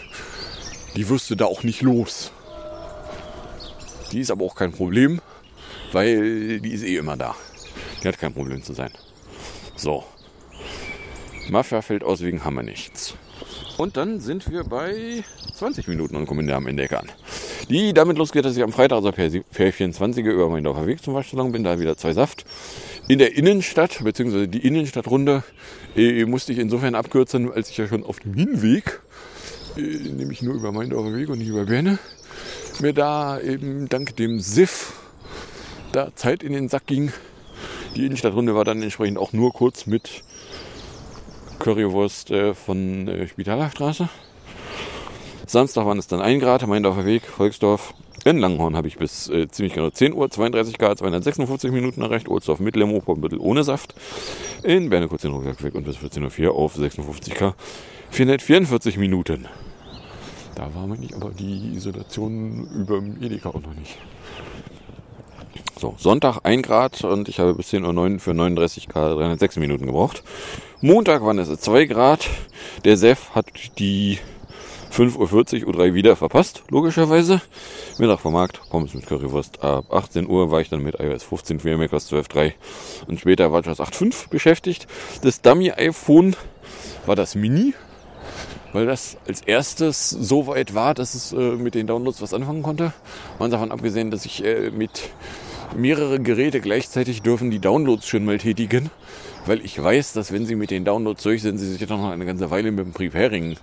Die 0.95 1.09
wirst 1.09 1.29
du 1.31 1.35
da 1.35 1.47
auch 1.47 1.64
nicht 1.64 1.83
los. 1.83 2.31
Die 4.12 4.21
ist 4.21 4.31
aber 4.31 4.45
auch 4.45 4.55
kein 4.55 4.71
Problem, 4.71 5.21
weil 5.92 6.61
die 6.61 6.72
ist 6.72 6.85
eh 6.85 6.96
immer 6.96 7.16
da. 7.16 7.35
Die 8.03 8.09
hat 8.09 8.18
kein 8.18 8.33
Problem 8.33 8.62
zu 8.62 8.72
sein. 8.72 8.90
So. 9.77 10.05
Mafia 11.49 11.83
fällt 11.83 12.03
aus 12.03 12.22
wegen 12.22 12.44
Hammer 12.44 12.62
nichts. 12.62 13.14
Und 13.77 13.96
dann 13.96 14.20
sind 14.20 14.51
wir 14.51 14.64
bei 14.64 15.22
20 15.55 15.87
Minuten 15.88 16.16
und 16.16 16.27
kommen 16.27 16.51
am 16.51 16.66
Ende 16.66 16.88
an. 16.99 17.09
Die 17.68 17.92
damit 17.92 18.16
losgeht, 18.16 18.44
dass 18.44 18.57
ich 18.57 18.62
am 18.62 18.72
Freitag, 18.72 18.96
also 18.96 19.12
per, 19.12 19.29
per 19.29 19.72
24 19.72 20.25
über 20.25 20.49
meinen 20.49 20.64
Dorfer 20.64 20.87
Weg 20.87 21.03
zum 21.03 21.14
Waschsalon 21.14 21.53
bin, 21.53 21.64
da 21.64 21.79
wieder 21.79 21.96
zwei 21.96 22.12
Saft. 22.12 22.44
In 23.09 23.18
der 23.18 23.37
Innenstadt, 23.37 24.03
beziehungsweise 24.03 24.49
die 24.49 24.66
Innenstadtrunde, 24.66 25.42
äh, 25.94 26.25
musste 26.25 26.53
ich 26.53 26.59
insofern 26.59 26.94
abkürzen, 26.94 27.53
als 27.53 27.70
ich 27.70 27.77
ja 27.77 27.87
schon 27.87 28.05
auf 28.05 28.20
dem 28.20 28.35
Hinweg, 28.35 29.01
äh, 29.77 29.81
nämlich 29.81 30.42
nur 30.42 30.55
über 30.55 30.72
meinen 30.72 30.90
Dorfer 30.90 31.14
Weg 31.14 31.29
und 31.29 31.38
nicht 31.38 31.49
über 31.49 31.66
Berne, 31.66 31.99
mir 32.81 32.92
da 32.92 33.40
eben 33.40 33.88
dank 33.88 34.16
dem 34.16 34.40
SIF 34.40 34.92
da 35.96 36.14
Zeit 36.14 36.42
in 36.42 36.52
den 36.52 36.68
Sack 36.68 36.87
ging. 36.87 37.12
Die 37.96 38.04
Innenstadtrunde 38.04 38.54
war 38.54 38.64
dann 38.64 38.82
entsprechend 38.82 39.18
auch 39.18 39.32
nur 39.32 39.52
kurz 39.52 39.87
mit 39.87 40.22
Currywurst 41.59 42.30
äh, 42.30 42.54
von 42.54 43.09
äh, 43.09 43.26
Spitalachstraße. 43.26 44.09
Samstag 45.46 45.87
waren 45.87 45.98
es 45.98 46.06
dann 46.06 46.20
1 46.20 46.42
Grad, 46.42 46.66
Meindorfer 46.66 47.06
Weg, 47.06 47.22
Volksdorf. 47.24 47.94
In 48.24 48.38
Langenhorn 48.38 48.76
habe 48.76 48.88
ich 48.88 48.98
bis 48.98 49.28
äh, 49.28 49.48
ziemlich 49.48 49.72
genau 49.72 49.88
10 49.88 50.12
Uhr 50.12 50.30
32 50.30 50.78
Grad, 50.78 50.98
256 50.98 51.70
Minuten 51.70 52.02
erreicht. 52.02 52.28
Ohlsdorf 52.28 52.59
mit 52.59 52.76
Limo, 52.76 53.02
Mittel 53.14 53.38
ohne 53.38 53.62
Saft. 53.64 53.94
In 54.62 54.90
Berne 54.90 55.09
kurz 55.09 55.22
den 55.22 55.32
Rucksack 55.32 55.62
weg 55.62 55.74
und 55.76 55.85
bis 55.85 55.96
14.04 55.96 56.48
Uhr 56.48 56.56
auf 56.56 56.74
56 56.74 57.35
K. 57.35 57.54
444 58.11 58.98
Minuten. 58.98 59.46
Da 60.56 60.74
war 60.74 60.87
man 60.87 60.98
nicht, 60.98 61.14
aber 61.14 61.30
die 61.30 61.74
Isolation 61.74 62.68
über 62.74 62.98
dem 63.00 63.22
Edeka 63.22 63.50
auch 63.50 63.62
noch 63.62 63.74
nicht. 63.74 63.96
So, 65.78 65.94
Sonntag 65.98 66.38
1 66.42 66.62
Grad 66.62 67.04
und 67.04 67.28
ich 67.28 67.38
habe 67.38 67.52
bis 67.52 67.70
10.09 67.70 68.14
Uhr 68.14 68.18
für 68.18 68.32
39 68.32 68.88
Grad 68.88 69.12
306 69.12 69.56
Minuten 69.56 69.84
gebraucht. 69.84 70.22
Montag 70.80 71.22
waren 71.22 71.38
es 71.38 71.48
2 71.48 71.84
Grad. 71.84 72.30
Der 72.86 72.96
Sef 72.96 73.34
hat 73.34 73.44
die 73.78 74.18
5.40 74.90 75.66
Uhr 75.66 75.74
U3 75.74 75.92
wieder 75.92 76.16
verpasst, 76.16 76.62
logischerweise. 76.70 77.42
Mittag 77.98 78.20
vom 78.20 78.32
Markt, 78.32 78.58
Pommes 78.70 78.94
mit 78.94 79.06
Currywurst. 79.06 79.62
Ab 79.62 79.92
18 79.92 80.26
Uhr 80.26 80.50
war 80.50 80.62
ich 80.62 80.70
dann 80.70 80.82
mit 80.82 80.98
iOS 80.98 81.24
15 81.24 81.60
für 81.60 81.76
macOS 81.76 82.10
12.3 82.10 82.54
und 83.06 83.20
später 83.20 83.52
war 83.52 83.60
ich 83.60 83.66
als 83.66 83.80
8.5 83.80 84.30
beschäftigt. 84.30 84.86
Das 85.20 85.42
Dummy-iPhone 85.42 86.36
war 87.04 87.16
das 87.16 87.34
Mini, 87.34 87.74
weil 88.72 88.86
das 88.86 89.18
als 89.28 89.42
erstes 89.42 90.08
so 90.08 90.46
weit 90.46 90.74
war, 90.74 90.94
dass 90.94 91.14
es 91.14 91.34
äh, 91.34 91.36
mit 91.36 91.74
den 91.74 91.86
Downloads 91.86 92.22
was 92.22 92.32
anfangen 92.32 92.62
konnte. 92.62 92.94
Man 93.38 93.50
davon 93.50 93.72
abgesehen, 93.72 94.10
dass 94.10 94.24
ich 94.24 94.42
äh, 94.42 94.70
mit 94.70 95.10
mehrere 95.74 96.20
Geräte 96.20 96.61
gleichzeitig 96.61 97.22
dürfen 97.22 97.50
die 97.50 97.59
Downloads 97.59 98.07
schon 98.07 98.24
mal 98.24 98.38
tätigen, 98.38 98.90
weil 99.46 99.64
ich 99.64 99.83
weiß, 99.83 100.12
dass 100.12 100.33
wenn 100.33 100.46
sie 100.46 100.55
mit 100.55 100.70
den 100.70 100.85
Downloads 100.85 101.22
durch 101.22 101.42
sind, 101.42 101.59
sie 101.59 101.72
sich 101.72 101.88
noch 101.88 102.11
eine 102.11 102.26
ganze 102.26 102.50
Weile 102.50 102.70
mit 102.70 102.85
dem 102.85 102.92
Preparing 102.92 103.57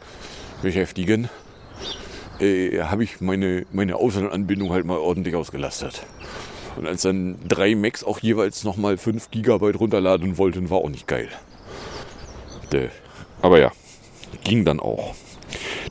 beschäftigen, 0.61 1.29
äh, 2.39 2.79
habe 2.81 3.03
ich 3.03 3.21
meine, 3.21 3.65
meine 3.71 3.95
Auslandanbindung 3.95 4.71
halt 4.71 4.85
mal 4.85 4.97
ordentlich 4.97 5.35
ausgelastet. 5.35 6.03
Und 6.75 6.87
als 6.87 7.03
dann 7.03 7.37
drei 7.47 7.75
Macs 7.75 8.03
auch 8.03 8.19
jeweils 8.19 8.63
nochmal 8.63 8.97
5 8.97 9.29
Gigabyte 9.29 9.79
runterladen 9.79 10.37
wollten, 10.37 10.69
war 10.69 10.79
auch 10.79 10.89
nicht 10.89 11.07
geil. 11.07 11.29
Däh. 12.71 12.89
Aber 13.41 13.59
ja, 13.59 13.71
ging 14.43 14.65
dann 14.65 14.79
auch. 14.79 15.13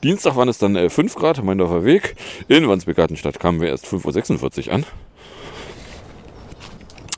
Dienstag 0.02 0.34
waren 0.34 0.48
es 0.48 0.58
dann 0.58 0.74
äh, 0.74 0.90
5 0.90 1.14
Grad, 1.14 1.42
Meindorfer 1.44 1.84
Weg. 1.84 2.16
In 2.48 2.68
Wandsbek-Gartenstadt 2.68 3.38
kamen 3.38 3.60
wir 3.60 3.68
erst 3.68 3.86
5.46 3.86 4.66
Uhr 4.66 4.72
an. 4.72 4.86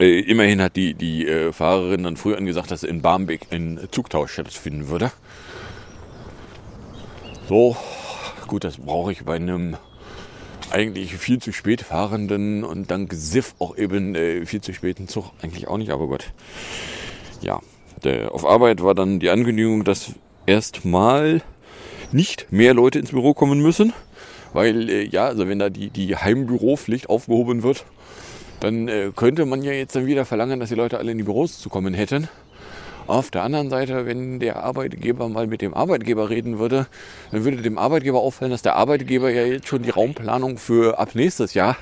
Äh, 0.00 0.20
immerhin 0.20 0.60
hat 0.60 0.76
die, 0.76 0.94
die 0.94 1.26
äh, 1.26 1.52
Fahrerin 1.52 2.02
dann 2.02 2.16
früh 2.16 2.34
angesagt, 2.34 2.70
dass 2.70 2.82
in 2.82 3.00
Barmbek 3.00 3.46
ein 3.50 3.78
Zugtausch 3.90 4.32
stattfinden 4.32 4.88
würde. 4.88 5.12
So, 7.48 7.76
gut, 8.48 8.64
das 8.64 8.78
brauche 8.78 9.12
ich 9.12 9.24
bei 9.24 9.36
einem 9.36 9.76
eigentlich 10.70 11.14
viel 11.16 11.38
zu 11.38 11.52
spät 11.52 11.82
fahrenden 11.82 12.64
und 12.64 12.90
dank 12.90 13.12
SIF 13.12 13.54
auch 13.58 13.76
eben 13.76 14.14
äh, 14.14 14.44
viel 14.46 14.60
zu 14.60 14.74
späten 14.74 15.06
Zug 15.06 15.30
eigentlich 15.40 15.68
auch 15.68 15.78
nicht, 15.78 15.90
aber 15.90 16.08
gut. 16.08 16.32
Ja, 17.40 17.60
der, 18.02 18.34
auf 18.34 18.44
Arbeit 18.44 18.82
war 18.82 18.94
dann 18.94 19.20
die 19.20 19.30
Ankündigung, 19.30 19.84
dass 19.84 20.12
erstmal 20.46 21.42
nicht 22.10 22.50
mehr 22.50 22.74
Leute 22.74 22.98
ins 22.98 23.10
Büro 23.10 23.34
kommen 23.34 23.60
müssen, 23.60 23.92
weil 24.52 24.88
äh, 24.90 25.04
ja, 25.04 25.26
also 25.26 25.46
wenn 25.46 25.58
da 25.58 25.70
die, 25.70 25.90
die 25.90 26.16
Heimbüropflicht 26.16 27.08
aufgehoben 27.08 27.62
wird, 27.62 27.84
dann 28.60 28.88
äh, 28.88 29.10
könnte 29.14 29.46
man 29.46 29.62
ja 29.62 29.72
jetzt 29.72 29.96
dann 29.96 30.06
wieder 30.06 30.24
verlangen, 30.24 30.60
dass 30.60 30.68
die 30.68 30.74
Leute 30.74 30.98
alle 30.98 31.12
in 31.12 31.18
die 31.18 31.24
Büros 31.24 31.60
zu 31.60 31.68
kommen 31.68 31.94
hätten. 31.94 32.28
Auf 33.06 33.30
der 33.30 33.42
anderen 33.42 33.68
Seite, 33.68 34.06
wenn 34.06 34.40
der 34.40 34.62
Arbeitgeber 34.62 35.28
mal 35.28 35.46
mit 35.46 35.60
dem 35.60 35.74
Arbeitgeber 35.74 36.30
reden 36.30 36.58
würde, 36.58 36.86
dann 37.32 37.44
würde 37.44 37.58
dem 37.58 37.76
Arbeitgeber 37.76 38.20
auffallen, 38.20 38.50
dass 38.50 38.62
der 38.62 38.76
Arbeitgeber 38.76 39.30
ja 39.30 39.44
jetzt 39.44 39.68
schon 39.68 39.82
die 39.82 39.90
Raumplanung 39.90 40.56
für 40.56 40.98
ab 40.98 41.14
nächstes 41.14 41.52
Jahr 41.52 41.76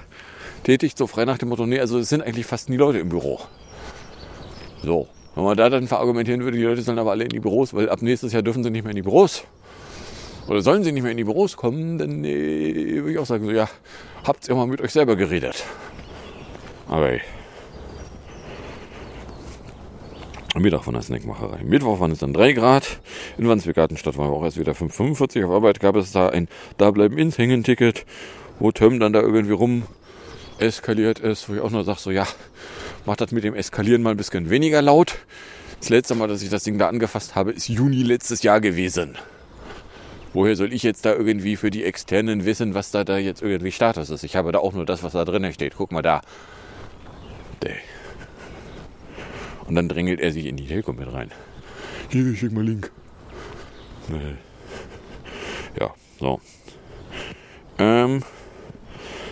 tätigt, 0.64 0.98
so 0.98 1.06
frei 1.06 1.24
nach 1.24 1.38
dem 1.38 1.50
Motto, 1.50 1.64
nee, 1.66 1.78
also 1.78 1.98
es 1.98 2.08
sind 2.08 2.22
eigentlich 2.22 2.46
fast 2.46 2.68
nie 2.68 2.76
Leute 2.76 2.98
im 2.98 3.08
Büro. 3.08 3.40
So, 4.82 5.06
wenn 5.36 5.44
man 5.44 5.56
da 5.56 5.70
dann 5.70 5.86
verargumentieren 5.86 6.42
würde, 6.42 6.56
die 6.56 6.64
Leute 6.64 6.82
sollen 6.82 6.98
aber 6.98 7.12
alle 7.12 7.24
in 7.24 7.30
die 7.30 7.40
Büros, 7.40 7.72
weil 7.72 7.88
ab 7.88 8.02
nächstes 8.02 8.32
Jahr 8.32 8.42
dürfen 8.42 8.64
sie 8.64 8.70
nicht 8.70 8.82
mehr 8.82 8.90
in 8.90 8.96
die 8.96 9.02
Büros. 9.02 9.44
Oder 10.48 10.60
sollen 10.60 10.82
sie 10.82 10.90
nicht 10.90 11.02
mehr 11.02 11.12
in 11.12 11.18
die 11.18 11.24
Büros 11.24 11.56
kommen, 11.56 11.98
dann 11.98 12.24
äh, 12.24 12.96
würde 12.96 13.12
ich 13.12 13.18
auch 13.18 13.26
sagen, 13.26 13.44
so, 13.44 13.52
ja, 13.52 13.68
habt 14.24 14.48
ihr 14.48 14.54
mal 14.56 14.66
mit 14.66 14.80
euch 14.80 14.92
selber 14.92 15.14
geredet. 15.14 15.64
Aber 16.92 17.10
ey. 17.10 17.22
Am 20.54 20.60
Mittag 20.60 20.84
von 20.84 20.92
der 20.92 21.02
Snackmacherei. 21.02 21.64
Mittwoch 21.64 22.00
waren 22.00 22.10
es 22.10 22.18
dann 22.18 22.34
3 22.34 22.52
Grad. 22.52 23.00
In 23.38 23.48
Wandsbek-Gartenstadt 23.48 24.18
waren 24.18 24.30
wir 24.30 24.36
auch 24.36 24.44
erst 24.44 24.58
wieder 24.58 24.72
5,45. 24.72 25.46
Auf 25.46 25.52
Arbeit 25.52 25.80
gab 25.80 25.96
es 25.96 26.12
da 26.12 26.28
ein 26.28 26.48
Da-bleiben 26.76 27.16
ins 27.16 27.38
Hängen-Ticket, 27.38 28.04
wo 28.58 28.72
Töm 28.72 29.00
dann 29.00 29.14
da 29.14 29.22
irgendwie 29.22 29.54
rum 29.54 29.84
eskaliert 30.58 31.18
ist, 31.18 31.48
wo 31.48 31.54
ich 31.54 31.60
auch 31.62 31.70
nur 31.70 31.82
sage, 31.84 31.98
so 31.98 32.10
ja, 32.10 32.26
macht 33.06 33.22
das 33.22 33.32
mit 33.32 33.42
dem 33.42 33.54
Eskalieren 33.54 34.02
mal 34.02 34.10
ein 34.10 34.18
bisschen 34.18 34.50
weniger 34.50 34.82
laut. 34.82 35.14
Das 35.80 35.88
letzte 35.88 36.14
Mal, 36.14 36.28
dass 36.28 36.42
ich 36.42 36.50
das 36.50 36.62
Ding 36.62 36.76
da 36.76 36.88
angefasst 36.88 37.34
habe, 37.34 37.52
ist 37.52 37.70
Juni 37.70 38.02
letztes 38.02 38.42
Jahr 38.42 38.60
gewesen. 38.60 39.16
Woher 40.34 40.56
soll 40.56 40.74
ich 40.74 40.82
jetzt 40.82 41.06
da 41.06 41.14
irgendwie 41.14 41.56
für 41.56 41.70
die 41.70 41.84
Externen 41.84 42.44
wissen, 42.44 42.74
was 42.74 42.90
da, 42.90 43.02
da 43.02 43.16
jetzt 43.16 43.40
irgendwie 43.40 43.72
Status 43.72 44.10
ist? 44.10 44.24
Ich 44.24 44.36
habe 44.36 44.52
da 44.52 44.58
auch 44.58 44.74
nur 44.74 44.84
das, 44.84 45.02
was 45.02 45.14
da 45.14 45.24
drin 45.24 45.50
steht. 45.54 45.76
Guck 45.78 45.90
mal 45.90 46.02
da. 46.02 46.20
Däh. 47.62 47.76
Und 49.66 49.74
dann 49.76 49.88
drängelt 49.88 50.20
er 50.20 50.32
sich 50.32 50.46
in 50.46 50.56
die 50.56 50.66
Telco 50.66 50.92
mit 50.92 51.12
rein. 51.12 51.30
Hier, 52.10 52.34
schick 52.34 52.52
mal 52.52 52.64
Link. 52.64 52.90
Ja, 55.78 55.94
so. 56.18 56.40
Ähm, 57.78 58.22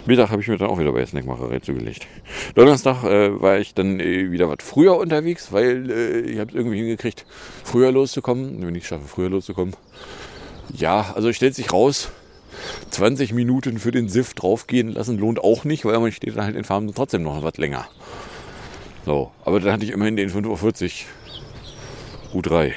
Mittag 0.07 0.31
habe 0.31 0.41
ich 0.41 0.49
mir 0.49 0.57
dann 0.57 0.71
auch 0.71 0.79
wieder 0.79 0.93
bei 0.93 1.05
Snackmacherei 1.05 1.59
zugelegt. 1.59 2.07
Donnerstag 2.55 3.05
äh, 3.05 3.41
war 3.41 3.59
ich 3.59 3.75
dann 3.75 4.01
äh, 4.01 4.31
wieder 4.31 4.49
was 4.49 4.59
früher 4.61 4.97
unterwegs, 4.97 5.53
weil 5.53 5.91
äh, 5.91 6.21
ich 6.21 6.39
habe 6.39 6.51
es 6.51 6.57
irgendwie 6.57 6.79
hingekriegt, 6.79 7.27
früher 7.65 7.93
loszukommen. 7.93 8.67
Wenn 8.67 8.75
ich 8.75 8.87
schaffe, 8.87 9.07
früher 9.07 9.29
loszukommen. 9.29 9.75
Ja, 10.73 11.13
also 11.15 11.33
stellt 11.33 11.55
sich 11.55 11.73
raus, 11.73 12.11
20 12.91 13.33
Minuten 13.33 13.79
für 13.79 13.91
den 13.91 14.09
SIF 14.09 14.35
draufgehen 14.35 14.93
lassen 14.93 15.19
lohnt 15.19 15.43
auch 15.43 15.65
nicht, 15.65 15.85
weil 15.85 15.99
man 15.99 16.13
steht 16.13 16.37
dann 16.37 16.45
halt 16.45 16.57
in 16.57 16.65
Farben 16.65 16.93
trotzdem 16.95 17.23
noch 17.23 17.43
was 17.43 17.57
länger. 17.57 17.89
So, 19.07 19.31
aber 19.45 19.61
dann 19.61 19.73
hatte 19.73 19.85
ich 19.85 19.91
immerhin 19.91 20.17
den 20.17 20.31
5.40 20.31 21.05
Uhr 22.33 22.43
U3. 22.43 22.73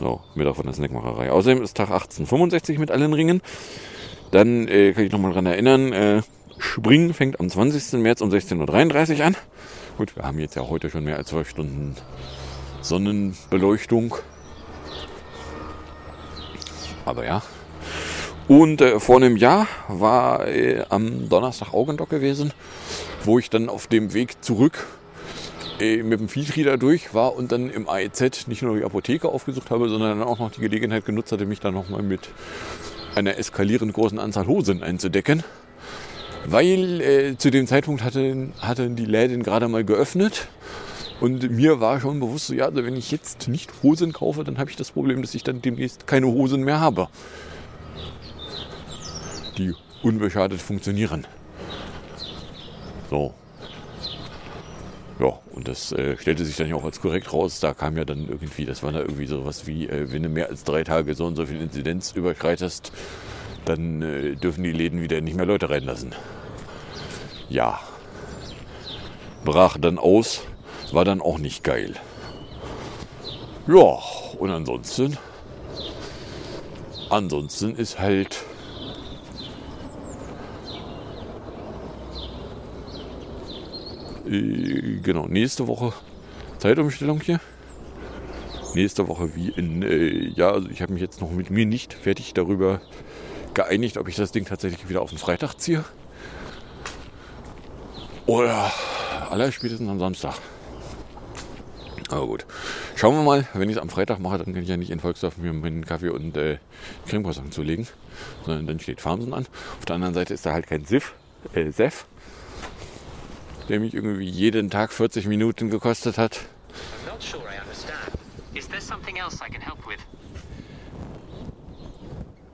So, 0.00 0.20
Mittag 0.34 0.56
von 0.56 0.66
der 0.66 0.74
Snackmacherei. 0.74 1.30
Außerdem 1.30 1.62
ist 1.62 1.76
Tag 1.76 1.90
1865 1.90 2.78
mit 2.78 2.90
allen 2.90 3.12
Ringen. 3.12 3.40
Dann 4.30 4.68
äh, 4.68 4.92
kann 4.92 5.04
ich 5.04 5.12
nochmal 5.12 5.32
dran 5.32 5.46
erinnern, 5.46 5.92
äh, 5.92 6.22
Springen 6.58 7.12
fängt 7.12 7.38
am 7.40 7.50
20. 7.50 8.00
März 8.00 8.20
um 8.20 8.30
16.33 8.30 9.18
Uhr 9.18 9.24
an. 9.26 9.36
Gut, 9.98 10.16
wir 10.16 10.24
haben 10.24 10.38
jetzt 10.38 10.56
ja 10.56 10.66
heute 10.68 10.90
schon 10.90 11.04
mehr 11.04 11.16
als 11.16 11.28
zwei 11.28 11.44
Stunden 11.44 11.96
Sonnenbeleuchtung. 12.80 14.14
Aber 17.06 17.24
ja. 17.24 17.42
Und 18.48 18.80
äh, 18.80 19.00
vor 19.00 19.16
einem 19.16 19.36
Jahr 19.36 19.66
war 19.88 20.46
äh, 20.46 20.84
am 20.90 21.28
Donnerstag 21.28 21.72
Augendock 21.72 22.10
gewesen, 22.10 22.52
wo 23.24 23.38
ich 23.38 23.48
dann 23.48 23.68
auf 23.68 23.86
dem 23.86 24.12
Weg 24.12 24.44
zurück 24.44 24.86
äh, 25.80 26.02
mit 26.02 26.20
dem 26.20 26.28
Feedreader 26.28 26.78
durch 26.78 27.14
war 27.14 27.34
und 27.34 27.52
dann 27.52 27.70
im 27.70 27.88
AEZ 27.88 28.46
nicht 28.46 28.62
nur 28.62 28.76
die 28.76 28.84
Apotheke 28.84 29.28
aufgesucht 29.28 29.70
habe, 29.70 29.88
sondern 29.88 30.18
dann 30.18 30.28
auch 30.28 30.38
noch 30.38 30.50
die 30.50 30.60
Gelegenheit 30.60 31.04
genutzt 31.04 31.32
hatte, 31.32 31.46
mich 31.46 31.60
dann 31.60 31.74
nochmal 31.74 32.02
mit 32.02 32.28
einer 33.14 33.38
eskalierend 33.38 33.92
großen 33.92 34.18
Anzahl 34.18 34.46
Hosen 34.46 34.82
einzudecken. 34.82 35.42
Weil 36.46 37.00
äh, 37.00 37.36
zu 37.36 37.50
dem 37.50 37.66
Zeitpunkt 37.66 38.04
hatten, 38.04 38.52
hatten 38.60 38.94
die 38.94 39.06
Läden 39.06 39.42
gerade 39.42 39.66
mal 39.68 39.84
geöffnet. 39.84 40.48
Und 41.20 41.50
mir 41.50 41.80
war 41.80 42.00
schon 42.00 42.20
bewusst, 42.20 42.48
so, 42.48 42.54
ja, 42.54 42.66
also 42.66 42.84
wenn 42.84 42.96
ich 42.96 43.10
jetzt 43.10 43.48
nicht 43.48 43.82
Hosen 43.82 44.12
kaufe, 44.12 44.44
dann 44.44 44.58
habe 44.58 44.70
ich 44.70 44.76
das 44.76 44.90
Problem, 44.90 45.22
dass 45.22 45.34
ich 45.34 45.42
dann 45.42 45.62
demnächst 45.62 46.06
keine 46.06 46.26
Hosen 46.26 46.62
mehr 46.62 46.80
habe. 46.80 47.08
Die 49.56 49.74
unbeschadet 50.02 50.60
funktionieren. 50.60 51.26
So. 53.10 53.32
Ja, 55.18 55.38
und 55.52 55.66
das 55.66 55.92
äh, 55.92 56.18
stellte 56.18 56.44
sich 56.44 56.56
dann 56.56 56.68
ja 56.68 56.74
auch 56.76 56.84
als 56.84 57.00
korrekt 57.00 57.32
raus. 57.32 57.60
Da 57.60 57.72
kam 57.72 57.96
ja 57.96 58.04
dann 58.04 58.28
irgendwie, 58.28 58.66
das 58.66 58.82
war 58.82 58.92
da 58.92 59.00
irgendwie 59.00 59.26
sowas 59.26 59.66
wie, 59.66 59.88
äh, 59.88 60.12
wenn 60.12 60.22
du 60.22 60.28
mehr 60.28 60.50
als 60.50 60.64
drei 60.64 60.84
Tage 60.84 61.14
so 61.14 61.24
und 61.24 61.36
so 61.36 61.46
viel 61.46 61.60
Inzidenz 61.60 62.12
überschreitest, 62.12 62.92
dann 63.64 64.02
äh, 64.02 64.34
dürfen 64.34 64.62
die 64.62 64.72
Läden 64.72 65.00
wieder 65.00 65.22
nicht 65.22 65.36
mehr 65.36 65.46
Leute 65.46 65.70
reinlassen. 65.70 66.14
Ja. 67.48 67.80
Brach 69.46 69.78
dann 69.78 69.98
aus, 69.98 70.42
war 70.94 71.04
dann 71.04 71.20
auch 71.20 71.38
nicht 71.38 71.64
geil. 71.64 71.94
Ja, 73.66 73.98
und 74.38 74.50
ansonsten, 74.50 75.18
ansonsten 77.10 77.74
ist 77.74 77.98
halt 77.98 78.44
äh, 84.26 85.00
genau, 85.02 85.26
nächste 85.26 85.66
Woche 85.66 85.92
Zeitumstellung 86.58 87.20
hier. 87.20 87.40
Nächste 88.74 89.08
Woche 89.08 89.34
wie 89.34 89.48
in, 89.48 89.82
äh, 89.82 90.28
ja, 90.34 90.50
also 90.50 90.68
ich 90.68 90.82
habe 90.82 90.92
mich 90.92 91.02
jetzt 91.02 91.20
noch 91.20 91.30
mit 91.30 91.50
mir 91.50 91.66
nicht 91.66 91.94
fertig 91.94 92.34
darüber 92.34 92.80
geeinigt, 93.54 93.96
ob 93.96 94.08
ich 94.08 94.16
das 94.16 94.32
Ding 94.32 94.44
tatsächlich 94.44 94.88
wieder 94.88 95.00
auf 95.00 95.10
den 95.10 95.18
Freitag 95.18 95.54
ziehe. 95.54 95.84
Oder 98.26 98.72
aller 99.30 99.50
spätestens 99.50 99.88
am 99.88 99.98
Samstag. 99.98 100.34
Aber 102.08 102.26
gut. 102.26 102.46
Schauen 102.94 103.16
wir 103.16 103.22
mal, 103.22 103.48
wenn 103.54 103.68
ich 103.68 103.76
es 103.76 103.82
am 103.82 103.88
Freitag 103.88 104.20
mache, 104.20 104.38
dann 104.38 104.54
kann 104.54 104.62
ich 104.62 104.68
ja 104.68 104.76
nicht 104.76 104.90
in 104.90 105.00
Volksdorf 105.00 105.38
mir 105.38 105.52
meinen 105.52 105.84
Kaffee 105.84 106.10
und 106.10 106.36
äh, 106.36 106.58
Cremecroissant 107.06 107.52
zulegen, 107.52 107.86
sondern 108.44 108.66
dann 108.66 108.80
steht 108.80 109.00
Farmsen 109.00 109.34
an. 109.34 109.46
Auf 109.78 109.84
der 109.86 109.96
anderen 109.96 110.14
Seite 110.14 110.34
ist 110.34 110.46
da 110.46 110.52
halt 110.52 110.66
kein 110.68 110.84
Sif, 110.84 111.14
äh, 111.52 111.70
Sef, 111.70 112.06
der 113.68 113.80
mich 113.80 113.94
irgendwie 113.94 114.28
jeden 114.28 114.70
Tag 114.70 114.92
40 114.92 115.26
Minuten 115.26 115.68
gekostet 115.68 116.16
hat. 116.16 116.40
Sure? 117.18 117.42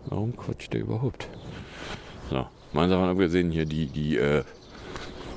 Warum 0.07 0.37
quatscht 0.37 0.73
der 0.73 0.81
überhaupt? 0.81 1.29
So, 2.31 2.47
mal 2.73 2.89
davon 2.89 3.09
abgesehen, 3.09 3.51
hier 3.51 3.67
die, 3.67 3.87
die 3.87 4.17
äh, 4.17 4.45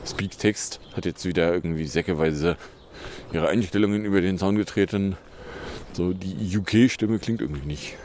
Speak-Text 0.05 0.79
hat 0.95 1.05
jetzt 1.05 1.25
wieder 1.25 1.53
irgendwie 1.53 1.87
säckeweise 1.87 2.57
ihre 3.33 3.47
Einstellungen 3.47 4.05
über 4.05 4.21
den 4.21 4.37
Zaun 4.37 4.55
getreten. 4.55 5.17
So, 5.93 6.13
die 6.13 6.57
UK-Stimme 6.57 7.19
klingt 7.19 7.41
irgendwie 7.41 7.65
nicht. 7.65 7.95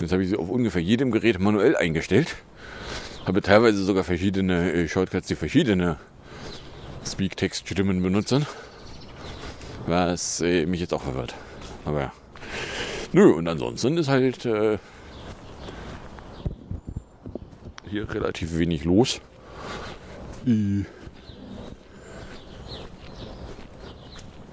Jetzt 0.00 0.12
habe 0.12 0.22
ich 0.22 0.28
sie 0.28 0.36
auf 0.36 0.48
ungefähr 0.48 0.82
jedem 0.82 1.10
Gerät 1.10 1.40
manuell 1.40 1.76
eingestellt. 1.76 2.36
Habe 3.26 3.42
teilweise 3.42 3.82
sogar 3.82 4.04
verschiedene 4.04 4.72
äh, 4.72 4.88
Shortcuts, 4.88 5.26
die 5.28 5.34
verschiedene 5.34 5.98
Speak-Text-Stimmen 7.04 8.02
benutzen. 8.02 8.46
Was 9.86 10.40
äh, 10.40 10.66
mich 10.66 10.80
jetzt 10.80 10.94
auch 10.94 11.02
verwirrt. 11.02 11.34
Aber 11.84 12.00
ja. 12.00 12.12
Nö, 13.12 13.32
und 13.32 13.48
ansonsten 13.48 13.96
ist 13.96 14.08
halt 14.08 14.44
äh, 14.44 14.78
hier 17.90 18.12
relativ 18.12 18.56
wenig 18.56 18.84
los. 18.84 19.20
Äh, 20.46 20.84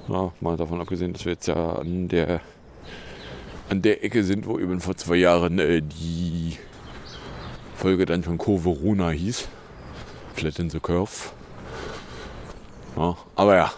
Ja, 0.08 0.32
mal 0.40 0.56
davon 0.56 0.82
abgesehen, 0.82 1.14
dass 1.14 1.26
wir 1.26 1.34
jetzt 1.34 1.48
ja 1.48 1.74
an 1.74 2.08
der 2.08 2.42
an 3.70 3.82
der 3.82 4.04
Ecke 4.04 4.24
sind, 4.24 4.46
wo 4.46 4.60
eben 4.60 4.80
vor 4.80 4.96
zwei 4.96 5.16
Jahren 5.16 5.58
äh, 5.58 5.82
die 5.82 6.58
Folge 7.76 8.06
dann 8.06 8.24
schon 8.24 8.38
Kurve 8.38 8.70
Runa 8.70 9.10
hieß. 9.10 9.48
Flatten 10.36 10.70
the 10.70 10.80
Curve. 10.80 11.32
Ja, 12.96 13.18
aber 13.36 13.56
ja. 13.56 13.74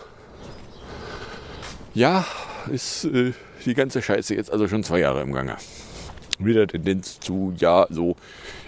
Ja, 1.94 2.26
ist 2.70 3.06
äh, 3.06 3.32
die 3.66 3.74
ganze 3.74 4.02
Scheiße 4.02 4.36
jetzt 4.36 4.52
also 4.52 4.68
schon 4.68 4.84
zwei 4.84 5.00
Jahre 5.00 5.22
im 5.22 5.32
Gange. 5.32 5.56
Wieder 6.40 6.68
Tendenz 6.68 7.20
zu, 7.20 7.54
ja, 7.58 7.88
so. 7.90 8.16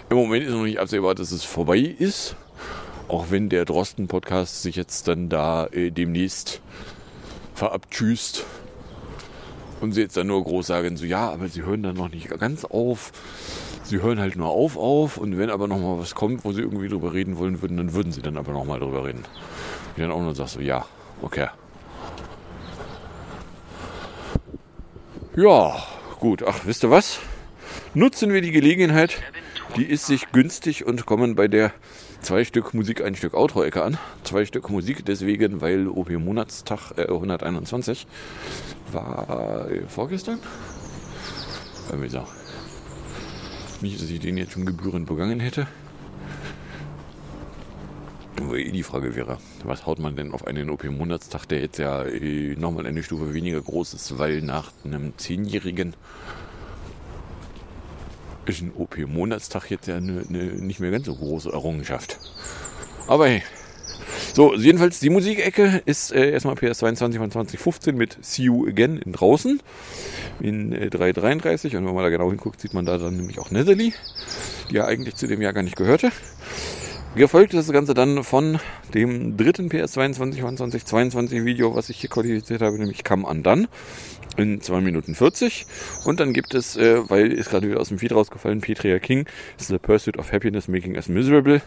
Im 0.08 0.16
Moment 0.16 0.46
ist 0.46 0.52
noch 0.52 0.64
nicht 0.64 0.80
absehbar, 0.80 1.14
dass 1.14 1.30
es 1.30 1.44
vorbei 1.44 1.78
ist. 1.78 2.34
Auch 3.06 3.26
wenn 3.30 3.48
der 3.48 3.64
Drosten-Podcast 3.64 4.62
sich 4.62 4.76
jetzt 4.76 5.06
dann 5.06 5.28
da 5.28 5.66
äh, 5.66 5.90
demnächst 5.90 6.60
verabtschüßt 7.60 8.44
und 9.82 9.92
sie 9.92 10.00
jetzt 10.00 10.16
dann 10.16 10.28
nur 10.28 10.42
groß 10.42 10.66
sagen, 10.66 10.96
so 10.96 11.04
ja, 11.04 11.30
aber 11.30 11.48
sie 11.48 11.62
hören 11.62 11.82
dann 11.82 11.96
noch 11.96 12.08
nicht 12.08 12.30
ganz 12.40 12.64
auf. 12.64 13.12
Sie 13.84 14.00
hören 14.00 14.18
halt 14.18 14.36
nur 14.36 14.48
auf, 14.48 14.78
auf 14.78 15.18
und 15.18 15.36
wenn 15.36 15.50
aber 15.50 15.68
noch 15.68 15.78
mal 15.78 15.98
was 15.98 16.14
kommt, 16.14 16.44
wo 16.44 16.52
sie 16.52 16.62
irgendwie 16.62 16.88
drüber 16.88 17.12
reden 17.12 17.36
wollen 17.36 17.60
würden, 17.60 17.76
dann 17.76 17.92
würden 17.92 18.12
sie 18.12 18.22
dann 18.22 18.38
aber 18.38 18.52
noch 18.52 18.64
mal 18.64 18.80
drüber 18.80 19.04
reden. 19.04 19.24
Ich 19.94 20.02
dann 20.02 20.10
auch 20.10 20.22
nur 20.22 20.34
sagst 20.34 20.54
so, 20.54 20.60
ja, 20.60 20.86
okay. 21.20 21.48
Ja, 25.36 25.76
gut. 26.18 26.42
Ach, 26.46 26.60
wisst 26.64 26.82
ihr 26.82 26.90
was? 26.90 27.18
Nutzen 27.92 28.32
wir 28.32 28.40
die 28.40 28.52
Gelegenheit, 28.52 29.18
die 29.76 29.84
ist 29.84 30.06
sich 30.06 30.32
günstig 30.32 30.86
und 30.86 31.04
kommen 31.04 31.34
bei 31.34 31.46
der 31.46 31.72
zwei 32.22 32.44
Stück 32.44 32.74
Musik, 32.74 33.02
ein 33.02 33.14
Stück 33.14 33.34
Outro-Ecke 33.34 33.82
an. 33.82 33.98
Zwei 34.24 34.44
Stück 34.44 34.70
Musik 34.70 35.04
deswegen, 35.04 35.60
weil 35.60 35.88
OP 35.88 36.10
Monatstag 36.10 36.92
äh, 36.96 37.08
121 37.08 38.06
war 38.92 39.68
äh, 39.70 39.82
vorgestern. 39.88 40.38
Irgendwie 41.90 42.08
so. 42.08 42.24
Nicht, 43.80 44.00
dass 44.00 44.10
ich 44.10 44.20
den 44.20 44.36
jetzt 44.36 44.52
schon 44.52 44.66
gebührend 44.66 45.06
begangen 45.06 45.40
hätte. 45.40 45.66
Wo 48.42 48.54
eh 48.54 48.70
die 48.70 48.82
Frage 48.82 49.16
wäre, 49.16 49.38
was 49.64 49.86
haut 49.86 49.98
man 49.98 50.16
denn 50.16 50.32
auf 50.32 50.46
einen 50.46 50.70
OP-Monatstag, 50.70 51.46
der 51.46 51.60
jetzt 51.60 51.78
ja 51.78 52.04
äh, 52.04 52.56
nochmal 52.56 52.86
eine 52.86 53.02
Stufe 53.02 53.34
weniger 53.34 53.60
groß 53.60 53.94
ist, 53.94 54.18
weil 54.18 54.40
nach 54.40 54.72
einem 54.84 55.12
Zehnjährigen 55.18 55.94
ist 58.46 58.62
ein 58.62 58.72
OP-Monatstag 58.76 59.70
jetzt 59.70 59.88
ja 59.88 59.96
eine, 59.96 60.24
eine 60.28 60.44
nicht 60.44 60.80
mehr 60.80 60.90
ganz 60.90 61.06
so 61.06 61.14
große 61.14 61.50
Errungenschaft. 61.50 62.18
Aber 63.06 63.28
hey. 63.28 63.42
So, 64.34 64.54
jedenfalls 64.54 65.00
die 65.00 65.10
Musikecke 65.10 65.82
ist 65.84 66.12
äh, 66.12 66.30
erstmal 66.30 66.54
PS22 66.54 67.18
von 67.18 67.30
2015 67.30 67.96
mit 67.96 68.18
See 68.22 68.44
You 68.44 68.66
Again 68.66 68.98
in 68.98 69.12
draußen 69.12 69.60
in 70.40 70.72
äh, 70.72 70.90
333 70.90 71.76
und 71.76 71.86
wenn 71.86 71.94
man 71.94 72.04
da 72.04 72.10
genau 72.10 72.30
hinguckt, 72.30 72.60
sieht 72.60 72.74
man 72.74 72.86
da 72.86 72.98
dann 72.98 73.16
nämlich 73.16 73.38
auch 73.38 73.50
Netherly, 73.50 73.92
die 74.70 74.74
ja 74.74 74.86
eigentlich 74.86 75.16
zu 75.16 75.26
dem 75.26 75.42
Jahr 75.42 75.52
gar 75.52 75.62
nicht 75.62 75.76
gehörte. 75.76 76.10
Gefolgt 77.16 77.52
ist 77.54 77.66
das 77.66 77.72
Ganze 77.72 77.92
dann 77.92 78.22
von 78.22 78.60
dem 78.94 79.36
dritten 79.36 79.68
PS22 79.68 80.40
von 80.40 80.56
2022 80.56 81.44
Video, 81.44 81.74
was 81.74 81.90
ich 81.90 82.00
hier 82.00 82.08
qualifiziert 82.08 82.62
habe, 82.62 82.78
nämlich 82.78 83.02
Come 83.02 83.26
Undone 83.26 83.68
in 84.36 84.60
2 84.60 84.80
Minuten 84.80 85.16
40. 85.16 85.66
Und 86.04 86.20
dann 86.20 86.32
gibt 86.32 86.54
es, 86.54 86.76
äh, 86.76 87.10
weil 87.10 87.32
ist 87.32 87.50
gerade 87.50 87.68
wieder 87.68 87.80
aus 87.80 87.88
dem 87.88 87.98
Feed 87.98 88.12
rausgefallen, 88.12 88.60
Petria 88.60 89.00
King, 89.00 89.26
The 89.58 89.78
Pursuit 89.78 90.18
of 90.18 90.30
Happiness 90.30 90.68
Making 90.68 90.94
Us 90.94 91.08
Miserable 91.08 91.60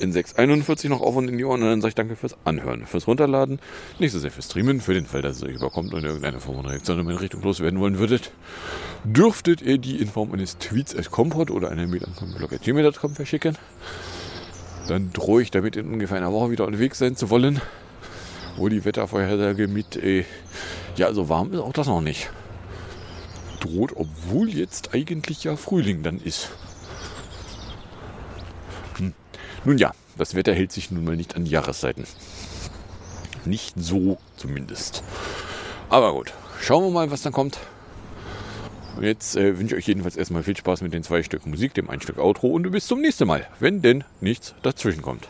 in 0.00 0.12
6.41 0.12 0.88
noch 0.88 1.00
auf 1.00 1.14
und 1.14 1.28
in 1.28 1.38
die 1.38 1.44
Ohren. 1.44 1.62
Und 1.62 1.68
dann 1.68 1.80
sage 1.80 1.90
ich 1.90 1.94
danke 1.94 2.16
fürs 2.16 2.34
Anhören, 2.44 2.84
fürs 2.84 3.06
Runterladen, 3.06 3.60
nicht 4.00 4.10
so 4.10 4.18
sehr 4.18 4.32
fürs 4.32 4.46
Streamen, 4.46 4.80
für 4.80 4.94
den 4.94 5.06
Fall, 5.06 5.22
dass 5.22 5.36
es 5.36 5.44
euch 5.44 5.54
überkommt 5.54 5.94
und 5.94 6.00
in 6.00 6.06
irgendeine 6.06 6.40
Form 6.40 6.56
von 6.56 6.66
Reaktion 6.66 6.98
in 6.98 7.06
meine 7.06 7.20
Richtung 7.20 7.40
loswerden 7.42 7.78
wollen 7.78 7.98
würdet. 7.98 8.32
Dürftet 9.04 9.62
ihr 9.62 9.78
die 9.78 10.00
in 10.00 10.08
Form 10.08 10.32
eines 10.32 10.58
Tweets 10.58 10.96
als 10.96 11.12
Komport 11.12 11.52
oder 11.52 11.70
einer 11.70 11.86
Mail 11.86 12.04
an 12.04 12.34
blog.gmail.com 12.36 13.14
verschicken. 13.14 13.56
Dann 14.88 15.12
drohe 15.12 15.42
ich 15.42 15.50
damit 15.50 15.76
in 15.76 15.92
ungefähr 15.92 16.16
einer 16.16 16.32
Woche 16.32 16.50
wieder 16.50 16.66
unterwegs 16.66 16.98
sein 16.98 17.16
zu 17.16 17.30
wollen. 17.30 17.60
Wo 18.56 18.68
die 18.68 18.84
Wettervorhersage 18.84 19.68
mit, 19.68 19.96
äh, 19.96 20.24
ja, 20.96 21.12
so 21.12 21.28
warm 21.28 21.52
ist 21.52 21.60
auch 21.60 21.72
das 21.72 21.86
noch 21.86 22.00
nicht. 22.00 22.30
Droht, 23.60 23.92
obwohl 23.96 24.48
jetzt 24.48 24.92
eigentlich 24.92 25.44
ja 25.44 25.56
Frühling 25.56 26.02
dann 26.02 26.18
ist. 26.18 26.50
Hm. 28.98 29.14
Nun 29.64 29.78
ja, 29.78 29.92
das 30.18 30.34
Wetter 30.34 30.52
hält 30.52 30.72
sich 30.72 30.90
nun 30.90 31.04
mal 31.04 31.16
nicht 31.16 31.36
an 31.36 31.46
Jahreszeiten. 31.46 32.04
Nicht 33.44 33.74
so 33.76 34.18
zumindest. 34.36 35.02
Aber 35.88 36.12
gut, 36.12 36.32
schauen 36.60 36.84
wir 36.84 36.90
mal, 36.90 37.10
was 37.10 37.22
dann 37.22 37.32
kommt. 37.32 37.58
Jetzt 39.00 39.36
äh, 39.36 39.58
wünsche 39.58 39.74
ich 39.74 39.82
euch 39.82 39.88
jedenfalls 39.88 40.16
erstmal 40.16 40.42
viel 40.42 40.56
Spaß 40.56 40.82
mit 40.82 40.92
den 40.92 41.02
zwei 41.02 41.22
Stück 41.22 41.46
Musik, 41.46 41.74
dem 41.74 41.90
ein 41.90 42.00
Stück 42.00 42.18
Outro 42.18 42.48
und 42.48 42.70
bis 42.70 42.86
zum 42.86 43.00
nächsten 43.00 43.26
Mal, 43.26 43.46
wenn 43.58 43.82
denn 43.82 44.04
nichts 44.20 44.54
dazwischen 44.62 45.02
kommt. 45.02 45.28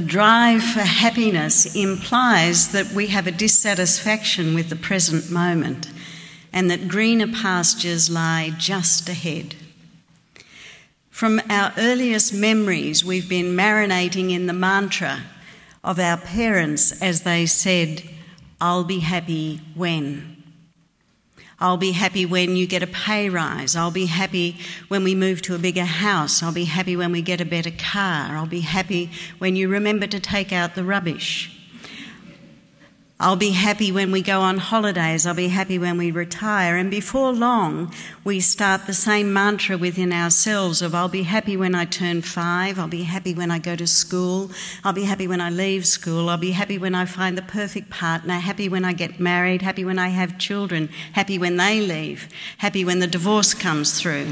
The 0.00 0.06
drive 0.06 0.62
for 0.62 0.80
happiness 0.80 1.76
implies 1.76 2.72
that 2.72 2.90
we 2.92 3.08
have 3.08 3.26
a 3.26 3.30
dissatisfaction 3.30 4.54
with 4.54 4.70
the 4.70 4.76
present 4.76 5.30
moment 5.30 5.90
and 6.54 6.70
that 6.70 6.88
greener 6.88 7.26
pastures 7.26 8.08
lie 8.08 8.54
just 8.56 9.10
ahead. 9.10 9.56
From 11.10 11.42
our 11.50 11.74
earliest 11.76 12.32
memories, 12.32 13.04
we've 13.04 13.28
been 13.28 13.54
marinating 13.54 14.30
in 14.30 14.46
the 14.46 14.54
mantra 14.54 15.20
of 15.84 15.98
our 15.98 16.16
parents 16.16 16.92
as 17.02 17.20
they 17.24 17.44
said, 17.44 18.02
I'll 18.58 18.84
be 18.84 19.00
happy 19.00 19.60
when. 19.74 20.39
I'll 21.60 21.76
be 21.76 21.92
happy 21.92 22.24
when 22.24 22.56
you 22.56 22.66
get 22.66 22.82
a 22.82 22.86
pay 22.86 23.28
rise. 23.28 23.76
I'll 23.76 23.90
be 23.90 24.06
happy 24.06 24.56
when 24.88 25.04
we 25.04 25.14
move 25.14 25.42
to 25.42 25.54
a 25.54 25.58
bigger 25.58 25.84
house. 25.84 26.42
I'll 26.42 26.52
be 26.52 26.64
happy 26.64 26.96
when 26.96 27.12
we 27.12 27.20
get 27.20 27.40
a 27.40 27.44
better 27.44 27.70
car. 27.70 28.36
I'll 28.36 28.46
be 28.46 28.60
happy 28.60 29.10
when 29.38 29.56
you 29.56 29.68
remember 29.68 30.06
to 30.06 30.20
take 30.20 30.52
out 30.52 30.74
the 30.74 30.84
rubbish. 30.84 31.59
I'll 33.22 33.36
be 33.36 33.50
happy 33.50 33.92
when 33.92 34.12
we 34.12 34.22
go 34.22 34.40
on 34.40 34.56
holidays. 34.56 35.26
I'll 35.26 35.34
be 35.34 35.48
happy 35.48 35.78
when 35.78 35.98
we 35.98 36.10
retire. 36.10 36.78
And 36.78 36.90
before 36.90 37.32
long, 37.32 37.92
we 38.24 38.40
start 38.40 38.86
the 38.86 38.94
same 38.94 39.30
mantra 39.30 39.76
within 39.76 40.10
ourselves 40.10 40.80
of 40.80 40.94
I'll 40.94 41.10
be 41.10 41.24
happy 41.24 41.54
when 41.54 41.74
I 41.74 41.84
turn 41.84 42.22
five. 42.22 42.78
I'll 42.78 42.88
be 42.88 43.02
happy 43.02 43.34
when 43.34 43.50
I 43.50 43.58
go 43.58 43.76
to 43.76 43.86
school. 43.86 44.50
I'll 44.84 44.94
be 44.94 45.04
happy 45.04 45.28
when 45.28 45.42
I 45.42 45.50
leave 45.50 45.86
school. 45.86 46.30
I'll 46.30 46.38
be 46.38 46.52
happy 46.52 46.78
when 46.78 46.94
I 46.94 47.04
find 47.04 47.36
the 47.36 47.42
perfect 47.42 47.90
partner. 47.90 48.38
Happy 48.38 48.70
when 48.70 48.86
I 48.86 48.94
get 48.94 49.20
married. 49.20 49.60
Happy 49.60 49.84
when 49.84 49.98
I 49.98 50.08
have 50.08 50.38
children. 50.38 50.88
Happy 51.12 51.36
when 51.38 51.58
they 51.58 51.82
leave. 51.82 52.26
Happy 52.56 52.86
when 52.86 53.00
the 53.00 53.06
divorce 53.06 53.52
comes 53.52 54.00
through. 54.00 54.28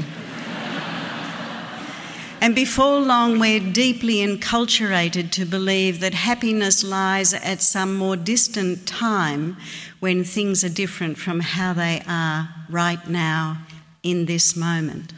And 2.41 2.55
before 2.55 3.01
long, 3.01 3.37
we're 3.37 3.59
deeply 3.59 4.25
enculturated 4.25 5.29
to 5.31 5.45
believe 5.45 5.99
that 5.99 6.13
happiness 6.13 6.85
lies 6.85 7.33
at 7.33 7.61
some 7.61 7.95
more 7.95 8.15
distant 8.15 8.87
time 8.87 9.57
when 9.99 10.23
things 10.23 10.63
are 10.63 10.69
different 10.69 11.17
from 11.17 11.41
how 11.41 11.73
they 11.73 12.01
are 12.07 12.47
right 12.69 13.05
now 13.09 13.57
in 14.03 14.25
this 14.25 14.55
moment. 14.55 15.11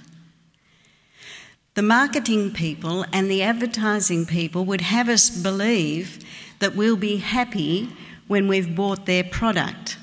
The 1.75 1.83
marketing 1.83 2.53
people 2.53 3.05
and 3.13 3.29
the 3.29 3.43
advertising 3.43 4.25
people 4.25 4.65
would 4.65 4.81
have 4.81 5.07
us 5.07 5.29
believe 5.29 6.25
that 6.57 6.75
we'll 6.75 6.97
be 6.97 7.17
happy 7.17 7.89
when 8.27 8.47
we've 8.47 8.75
bought 8.75 9.05
their 9.05 9.23
product. 9.23 9.97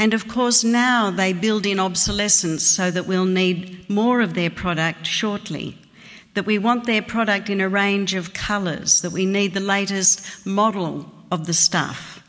And 0.00 0.12
of 0.12 0.26
course, 0.26 0.64
now 0.64 1.12
they 1.12 1.32
build 1.32 1.64
in 1.64 1.78
obsolescence 1.78 2.64
so 2.64 2.90
that 2.90 3.06
we'll 3.06 3.24
need 3.24 3.88
more 3.88 4.20
of 4.20 4.34
their 4.34 4.50
product 4.50 5.06
shortly 5.06 5.78
that 6.34 6.46
we 6.46 6.58
want 6.58 6.84
their 6.84 7.02
product 7.02 7.50
in 7.50 7.60
a 7.60 7.68
range 7.68 8.14
of 8.14 8.32
colours, 8.32 9.00
that 9.02 9.10
we 9.10 9.26
need 9.26 9.54
the 9.54 9.60
latest 9.60 10.46
model 10.46 11.10
of 11.30 11.46
the 11.46 11.54
stuff, 11.54 12.22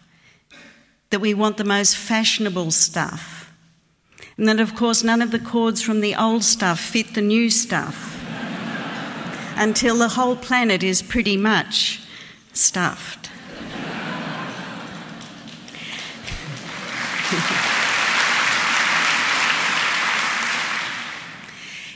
that 1.10 1.20
we 1.20 1.34
want 1.34 1.58
the 1.58 1.64
most 1.64 1.96
fashionable 1.98 2.72
stuff, 2.72 3.40
and 4.40 4.48
that, 4.48 4.62
of 4.62 4.74
course, 4.74 5.04
none 5.04 5.22
of 5.22 5.32
the 5.32 5.40
cords 5.40 5.82
from 5.82 6.00
the 6.00 6.16
old 6.16 6.46
stuff 6.46 6.80
fit 6.80 7.14
the 7.14 7.22
new 7.22 7.50
stuff 7.50 8.18
until 9.58 9.98
the 9.98 10.08
whole 10.08 10.38
planet 10.38 10.82
is 10.82 11.02
pretty 11.02 11.36
much 11.36 12.00
stuffed. 12.54 13.19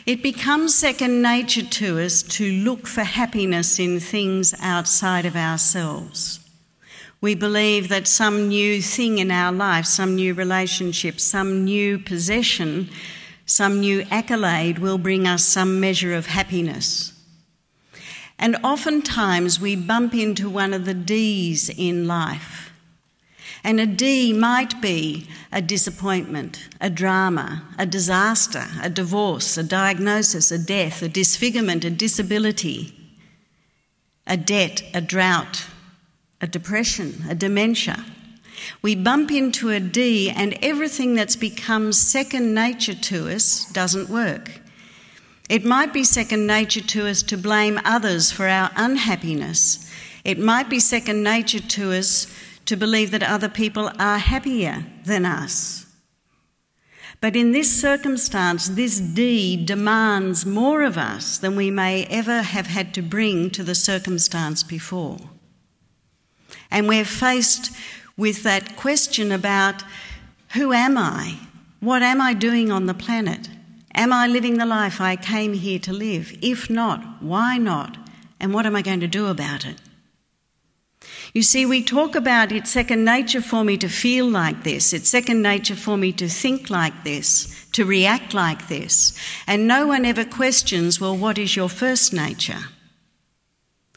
It 0.06 0.22
becomes 0.22 0.76
second 0.76 1.22
nature 1.22 1.64
to 1.64 2.02
us 2.02 2.24
to 2.24 2.52
look 2.52 2.88
for 2.88 3.04
happiness 3.04 3.80
in 3.80 4.02
things 4.02 4.54
outside 4.60 5.26
of 5.26 5.38
ourselves. 5.38 6.42
We 7.22 7.36
believe 7.36 7.88
that 7.88 8.06
some 8.06 8.50
new 8.50 8.82
thing 8.82 9.20
in 9.20 9.32
our 9.32 9.54
life, 9.54 9.86
some 9.86 10.16
new 10.16 10.34
relationship, 10.34 11.22
some 11.22 11.64
new 11.64 12.00
possession, 12.00 12.90
some 13.46 13.80
new 13.80 14.06
accolade 14.12 14.80
will 14.80 14.98
bring 14.98 15.26
us 15.26 15.46
some 15.46 15.80
measure 15.80 16.14
of 16.14 16.26
happiness. 16.26 17.14
And 18.38 18.58
oftentimes 18.62 19.62
we 19.62 19.78
bump 19.78 20.14
into 20.14 20.50
one 20.50 20.74
of 20.74 20.84
the 20.84 20.94
D's 20.94 21.70
in 21.70 22.08
life. 22.08 22.73
And 23.64 23.80
a 23.80 23.86
D 23.86 24.34
might 24.34 24.82
be 24.82 25.28
a 25.52 25.62
disappointment, 25.62 26.68
a 26.82 26.90
drama, 26.90 27.64
a 27.78 27.86
disaster, 27.86 28.66
a 28.82 28.90
divorce, 28.90 29.58
a 29.58 29.64
diagnosis, 29.64 30.52
a 30.52 30.60
death, 30.60 31.02
a 31.02 31.08
disfigurement, 31.08 31.86
a 31.86 31.90
disability, 31.90 32.94
a 34.28 34.36
debt, 34.36 34.84
a 34.94 35.00
drought, 35.00 35.66
a 36.42 36.48
depression, 36.48 37.24
a 37.30 37.36
dementia. 37.36 38.04
We 38.82 38.96
bump 38.96 39.32
into 39.32 39.70
a 39.70 39.80
D, 39.80 40.30
and 40.30 40.58
everything 40.62 41.16
that's 41.16 41.38
become 41.38 41.94
second 41.94 42.54
nature 42.54 42.94
to 42.96 43.30
us 43.34 43.66
doesn't 43.72 44.10
work. 44.10 44.60
It 45.50 45.64
might 45.66 45.94
be 45.94 46.04
second 46.04 46.48
nature 46.48 46.82
to 46.82 47.08
us 47.08 47.22
to 47.24 47.38
blame 47.38 47.80
others 47.86 48.32
for 48.32 48.48
our 48.48 48.72
unhappiness. 48.76 49.90
It 50.24 50.40
might 50.40 50.70
be 50.70 50.80
second 50.80 51.24
nature 51.24 51.60
to 51.60 51.94
us 51.94 52.28
to 52.66 52.76
believe 52.76 53.12
that 53.12 53.24
other 53.24 53.50
people 53.50 53.92
are 54.00 54.18
happier 54.18 54.86
than 55.06 55.26
us. 55.26 55.86
But 57.22 57.36
in 57.36 57.54
this 57.54 57.72
circumstance, 57.80 58.68
this 58.68 59.00
deed 59.00 59.66
demands 59.66 60.46
more 60.46 60.84
of 60.84 60.98
us 60.98 61.38
than 61.38 61.56
we 61.56 61.72
may 61.72 62.06
ever 62.08 62.42
have 62.42 62.68
had 62.68 62.94
to 62.96 63.02
bring 63.02 63.50
to 63.52 63.64
the 63.64 63.76
circumstance 63.76 64.62
before. 64.62 65.20
And 66.70 66.88
we're 66.88 67.06
faced 67.06 67.72
with 68.18 68.44
that 68.44 68.76
question 68.76 69.32
about 69.32 69.84
who 70.54 70.74
am 70.74 70.98
I? 70.98 71.38
What 71.80 72.02
am 72.02 72.20
I 72.20 72.34
doing 72.34 72.72
on 72.72 72.86
the 72.88 72.94
planet? 72.94 73.50
Am 73.96 74.12
I 74.12 74.28
living 74.28 74.58
the 74.58 74.66
life 74.66 75.00
I 75.00 75.16
came 75.16 75.54
here 75.54 75.80
to 75.80 75.94
live? 75.94 76.38
If 76.42 76.70
not, 76.70 77.22
why 77.22 77.58
not? 77.58 77.98
And 78.40 78.54
what 78.54 78.66
am 78.66 78.76
I 78.76 78.82
going 78.82 79.00
to 79.00 79.08
do 79.08 79.28
about 79.28 79.66
it? 79.66 79.80
You 81.34 81.42
see, 81.42 81.66
we 81.66 81.84
talk 81.84 82.16
about 82.16 82.52
it's 82.52 82.70
second 82.70 83.04
nature 83.04 83.42
for 83.42 83.64
me 83.64 83.76
to 83.78 83.90
feel 83.90 84.28
like 84.28 84.64
this, 84.64 84.94
it's 84.94 85.10
second 85.10 85.42
nature 85.42 85.76
for 85.76 85.98
me 85.98 86.12
to 86.14 86.30
think 86.30 86.70
like 86.70 87.04
this, 87.04 87.66
to 87.72 87.86
react 87.86 88.36
like 88.36 88.68
this, 88.68 89.18
and 89.48 89.68
no 89.68 89.88
one 89.88 90.06
ever 90.06 90.26
questions, 90.26 91.02
well, 91.02 91.18
what 91.18 91.40
is 91.40 91.56
your 91.56 91.70
first 91.70 92.14
nature? 92.14 92.66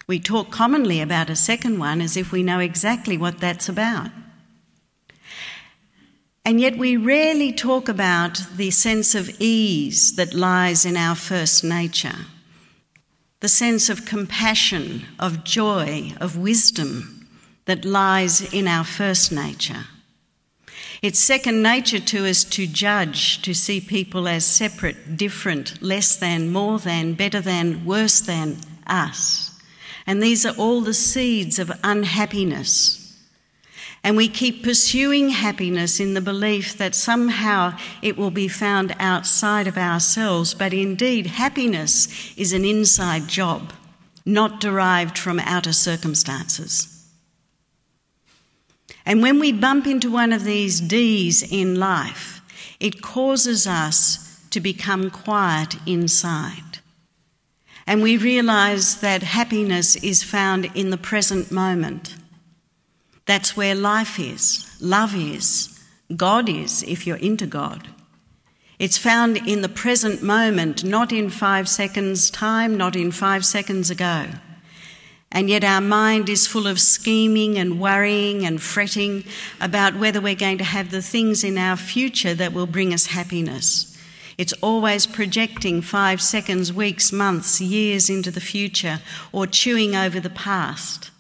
We 0.07 0.19
talk 0.19 0.51
commonly 0.51 1.03
about 1.03 1.29
a 1.29 1.37
second 1.37 1.79
one 1.79 2.01
as 2.01 2.17
if 2.17 2.33
we 2.33 2.43
know 2.43 2.59
exactly 2.59 3.19
what 3.19 3.39
that's 3.39 3.69
about. 3.69 4.11
And 6.43 6.59
yet, 6.59 6.79
we 6.79 6.97
rarely 6.97 7.53
talk 7.53 7.89
about 7.89 8.41
the 8.57 8.71
sense 8.71 9.15
of 9.15 9.29
ease 9.41 10.15
that 10.15 10.33
lies 10.33 10.87
in 10.87 10.97
our 10.97 11.17
first 11.17 11.65
nature, 11.65 12.17
the 13.41 13.49
sense 13.49 13.91
of 13.91 14.07
compassion, 14.07 15.05
of 15.19 15.45
joy, 15.45 16.15
of 16.19 16.39
wisdom 16.39 17.16
that 17.67 17.85
lies 17.85 18.53
in 18.53 18.67
our 18.67 18.85
first 18.85 19.31
nature. 19.31 19.85
It's 21.03 21.19
second 21.19 21.63
nature 21.63 22.01
to 22.01 22.27
us 22.27 22.43
to 22.45 22.67
judge, 22.67 23.43
to 23.43 23.55
see 23.55 23.81
people 23.81 24.27
as 24.27 24.47
separate, 24.47 25.17
different, 25.17 25.81
less 25.83 26.17
than, 26.17 26.51
more 26.51 26.79
than, 26.79 27.15
better 27.15 27.41
than, 27.41 27.85
worse 27.85 28.21
than 28.21 28.57
us. 28.87 29.61
And 30.07 30.23
these 30.23 30.47
are 30.47 30.57
all 30.57 30.81
the 30.81 30.95
seeds 30.95 31.59
of 31.59 31.71
unhappiness. 31.85 33.03
And 34.03 34.17
we 34.17 34.29
keep 34.29 34.63
pursuing 34.63 35.31
happiness 35.31 35.99
in 35.99 36.15
the 36.15 36.21
belief 36.21 36.79
that 36.79 36.95
somehow 36.95 37.77
it 38.03 38.17
will 38.17 38.31
be 38.31 38.49
found 38.49 38.95
outside 39.01 39.67
of 39.67 39.77
ourselves. 39.77 40.55
But 40.55 40.73
indeed, 40.73 41.27
happiness 41.27 42.37
is 42.37 42.53
an 42.53 42.65
inside 42.65 43.27
job, 43.27 43.73
not 44.25 44.61
derived 44.61 45.19
from 45.19 45.41
outer 45.41 45.73
circumstances. 45.73 46.96
And 49.05 49.23
when 49.23 49.39
we 49.39 49.53
bump 49.53 49.87
into 49.87 50.11
one 50.11 50.33
of 50.33 50.45
these 50.45 50.81
D's 50.81 51.43
in 51.43 51.77
life, 51.77 52.41
it 52.81 53.03
causes 53.03 53.67
us 53.67 54.45
to 54.51 54.61
become 54.61 55.11
quiet 55.11 55.77
inside. 55.87 56.79
And 57.87 58.03
we 58.03 58.17
realize 58.17 59.01
that 59.01 59.23
happiness 59.23 59.97
is 59.97 60.23
found 60.23 60.71
in 60.75 60.91
the 60.91 60.99
present 60.99 61.53
moment. 61.53 62.17
That's 63.27 63.57
where 63.57 63.75
life 63.75 64.19
is, 64.19 64.77
love 64.81 65.15
is, 65.15 65.81
God 66.15 66.49
is, 66.49 66.83
if 66.85 67.07
you're 67.07 67.17
into 67.17 67.47
God. 67.47 67.89
It's 68.79 68.99
found 68.99 69.37
in 69.37 69.63
the 69.63 69.69
present 69.69 70.23
moment, 70.23 70.85
not 70.85 71.13
in 71.13 71.31
five 71.31 71.69
seconds' 71.69 72.29
time, 72.29 72.77
not 72.77 72.95
in 72.95 73.11
five 73.11 73.45
seconds 73.45 73.91
ago. 73.91 74.27
And 75.33 75.51
yet 75.51 75.65
our 75.65 75.81
mind 75.81 76.29
is 76.29 76.47
full 76.47 76.67
of 76.67 76.81
scheming 76.81 77.59
and 77.59 77.81
worrying 77.81 78.47
and 78.47 78.63
fretting 78.63 79.25
about 79.61 79.97
whether 79.97 80.21
we're 80.21 80.35
going 80.35 80.59
to 80.59 80.65
have 80.65 80.91
the 80.91 81.03
things 81.03 81.43
in 81.43 81.59
our 81.59 81.77
future 81.77 82.35
that 82.35 82.53
will 82.53 82.67
bring 82.67 82.95
us 82.95 83.07
happiness. 83.07 83.93
It's 84.39 84.53
always 84.55 85.07
projecting 85.07 85.81
five 85.81 86.21
seconds, 86.21 86.73
weeks, 86.73 87.11
months, 87.11 87.61
years 87.61 88.09
into 88.11 88.31
the 88.31 88.41
future 88.41 89.01
or 89.33 89.47
chewing 89.47 89.97
over 89.97 90.21
the 90.21 90.31
past. 90.31 91.11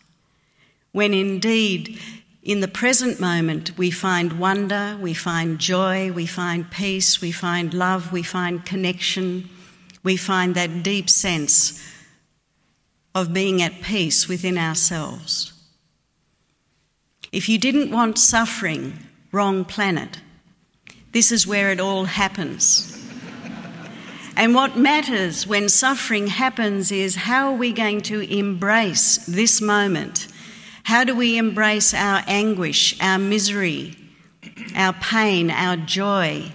When 0.92 1.12
indeed, 1.12 1.98
in 2.42 2.60
the 2.60 2.68
present 2.68 3.18
moment, 3.18 3.76
we 3.76 3.90
find 3.90 4.38
wonder, 4.38 4.96
we 5.00 5.14
find 5.14 5.58
joy, 5.58 6.12
we 6.12 6.26
find 6.26 6.70
peace, 6.70 7.20
we 7.20 7.32
find 7.32 7.74
love, 7.74 8.12
we 8.12 8.22
find 8.22 8.64
connection, 8.64 9.48
we 10.02 10.16
find 10.16 10.54
that 10.54 10.82
deep 10.82 11.10
sense 11.10 11.82
of 13.16 13.32
being 13.32 13.62
at 13.62 13.80
peace 13.80 14.28
within 14.28 14.58
ourselves. 14.58 15.54
If 17.32 17.48
you 17.48 17.56
didn't 17.56 17.90
want 17.90 18.18
suffering, 18.18 18.92
wrong 19.32 19.64
planet. 19.64 20.20
This 21.12 21.32
is 21.32 21.46
where 21.46 21.70
it 21.70 21.80
all 21.80 22.04
happens. 22.04 22.92
and 24.36 24.54
what 24.54 24.76
matters 24.76 25.46
when 25.46 25.70
suffering 25.70 26.26
happens 26.26 26.92
is 26.92 27.16
how 27.16 27.52
are 27.52 27.56
we 27.56 27.72
going 27.72 28.02
to 28.02 28.20
embrace 28.20 29.24
this 29.24 29.62
moment? 29.62 30.28
How 30.82 31.02
do 31.02 31.16
we 31.16 31.38
embrace 31.38 31.94
our 31.94 32.22
anguish, 32.26 33.00
our 33.00 33.18
misery, 33.18 33.96
our 34.76 34.92
pain, 34.92 35.50
our 35.50 35.78
joy, 35.78 36.52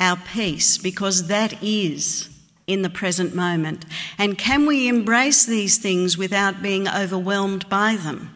our 0.00 0.16
peace? 0.16 0.78
Because 0.78 1.28
that 1.28 1.62
is 1.62 2.33
in 2.66 2.82
the 2.82 2.90
present 2.90 3.34
moment. 3.34 3.84
And 4.18 4.38
can 4.38 4.66
we 4.66 4.88
embrace 4.88 5.44
these 5.44 5.78
things 5.78 6.16
without 6.16 6.62
being 6.62 6.88
overwhelmed 6.88 7.68
by 7.68 7.96
them 7.96 8.34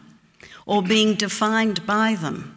or 0.65 0.83
being 0.83 1.15
defined 1.15 1.85
by 1.85 2.15
them? 2.15 2.55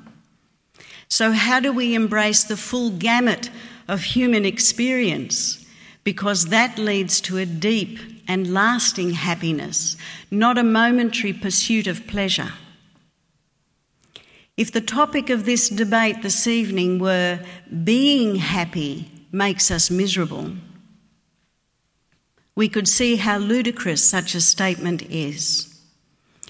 So, 1.09 1.33
how 1.33 1.61
do 1.61 1.73
we 1.73 1.95
embrace 1.95 2.45
the 2.45 2.57
full 2.57 2.91
gamut 2.91 3.51
of 3.89 4.03
human 4.03 4.45
experience? 4.45 5.65
Because 6.05 6.47
that 6.47 6.79
leads 6.79 7.21
to 7.23 7.39
a 7.39 7.47
deep 7.47 7.99
and 8.27 8.53
lasting 8.55 9.11
happiness, 9.11 9.97
not 10.31 10.59
a 10.59 10.63
momentary 10.63 11.33
pursuit 11.33 11.87
of 11.87 12.07
pleasure. 12.07 12.53
If 14.57 14.73
the 14.73 14.81
topic 14.81 15.31
of 15.31 15.45
this 15.45 15.69
debate 15.69 16.23
this 16.23 16.47
evening 16.47 16.99
were 16.99 17.41
being 17.85 18.37
happy 18.37 19.11
makes 19.33 19.71
us 19.71 19.91
miserable, 19.91 20.53
we 22.55 22.69
could 22.69 22.89
see 22.89 23.17
how 23.17 23.39
ludicrous 23.39 24.05
such 24.05 24.35
a 24.35 24.41
statement 24.41 25.03
is. 25.03 25.81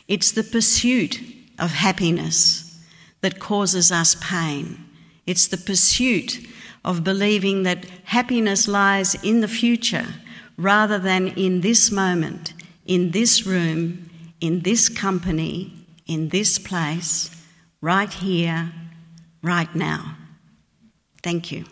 It's 0.08 0.32
the 0.32 0.42
pursuit 0.42 1.20
of 1.58 1.72
happiness 1.72 2.80
that 3.20 3.38
causes 3.38 3.92
us 3.92 4.16
pain. 4.20 4.84
It's 5.26 5.46
the 5.46 5.56
pursuit 5.56 6.46
of 6.84 7.04
believing 7.04 7.62
that 7.62 7.84
happiness 8.04 8.66
lies 8.66 9.14
in 9.22 9.40
the 9.40 9.48
future 9.48 10.06
rather 10.56 10.98
than 10.98 11.28
in 11.28 11.60
this 11.60 11.90
moment, 11.90 12.52
in 12.84 13.12
this 13.12 13.46
room, 13.46 14.10
in 14.40 14.60
this 14.60 14.88
company, 14.88 15.72
in 16.06 16.28
this 16.30 16.58
place, 16.58 17.30
right 17.80 18.12
here, 18.12 18.72
right 19.42 19.74
now. 19.74 20.16
Thank 21.22 21.52
you. 21.52 21.64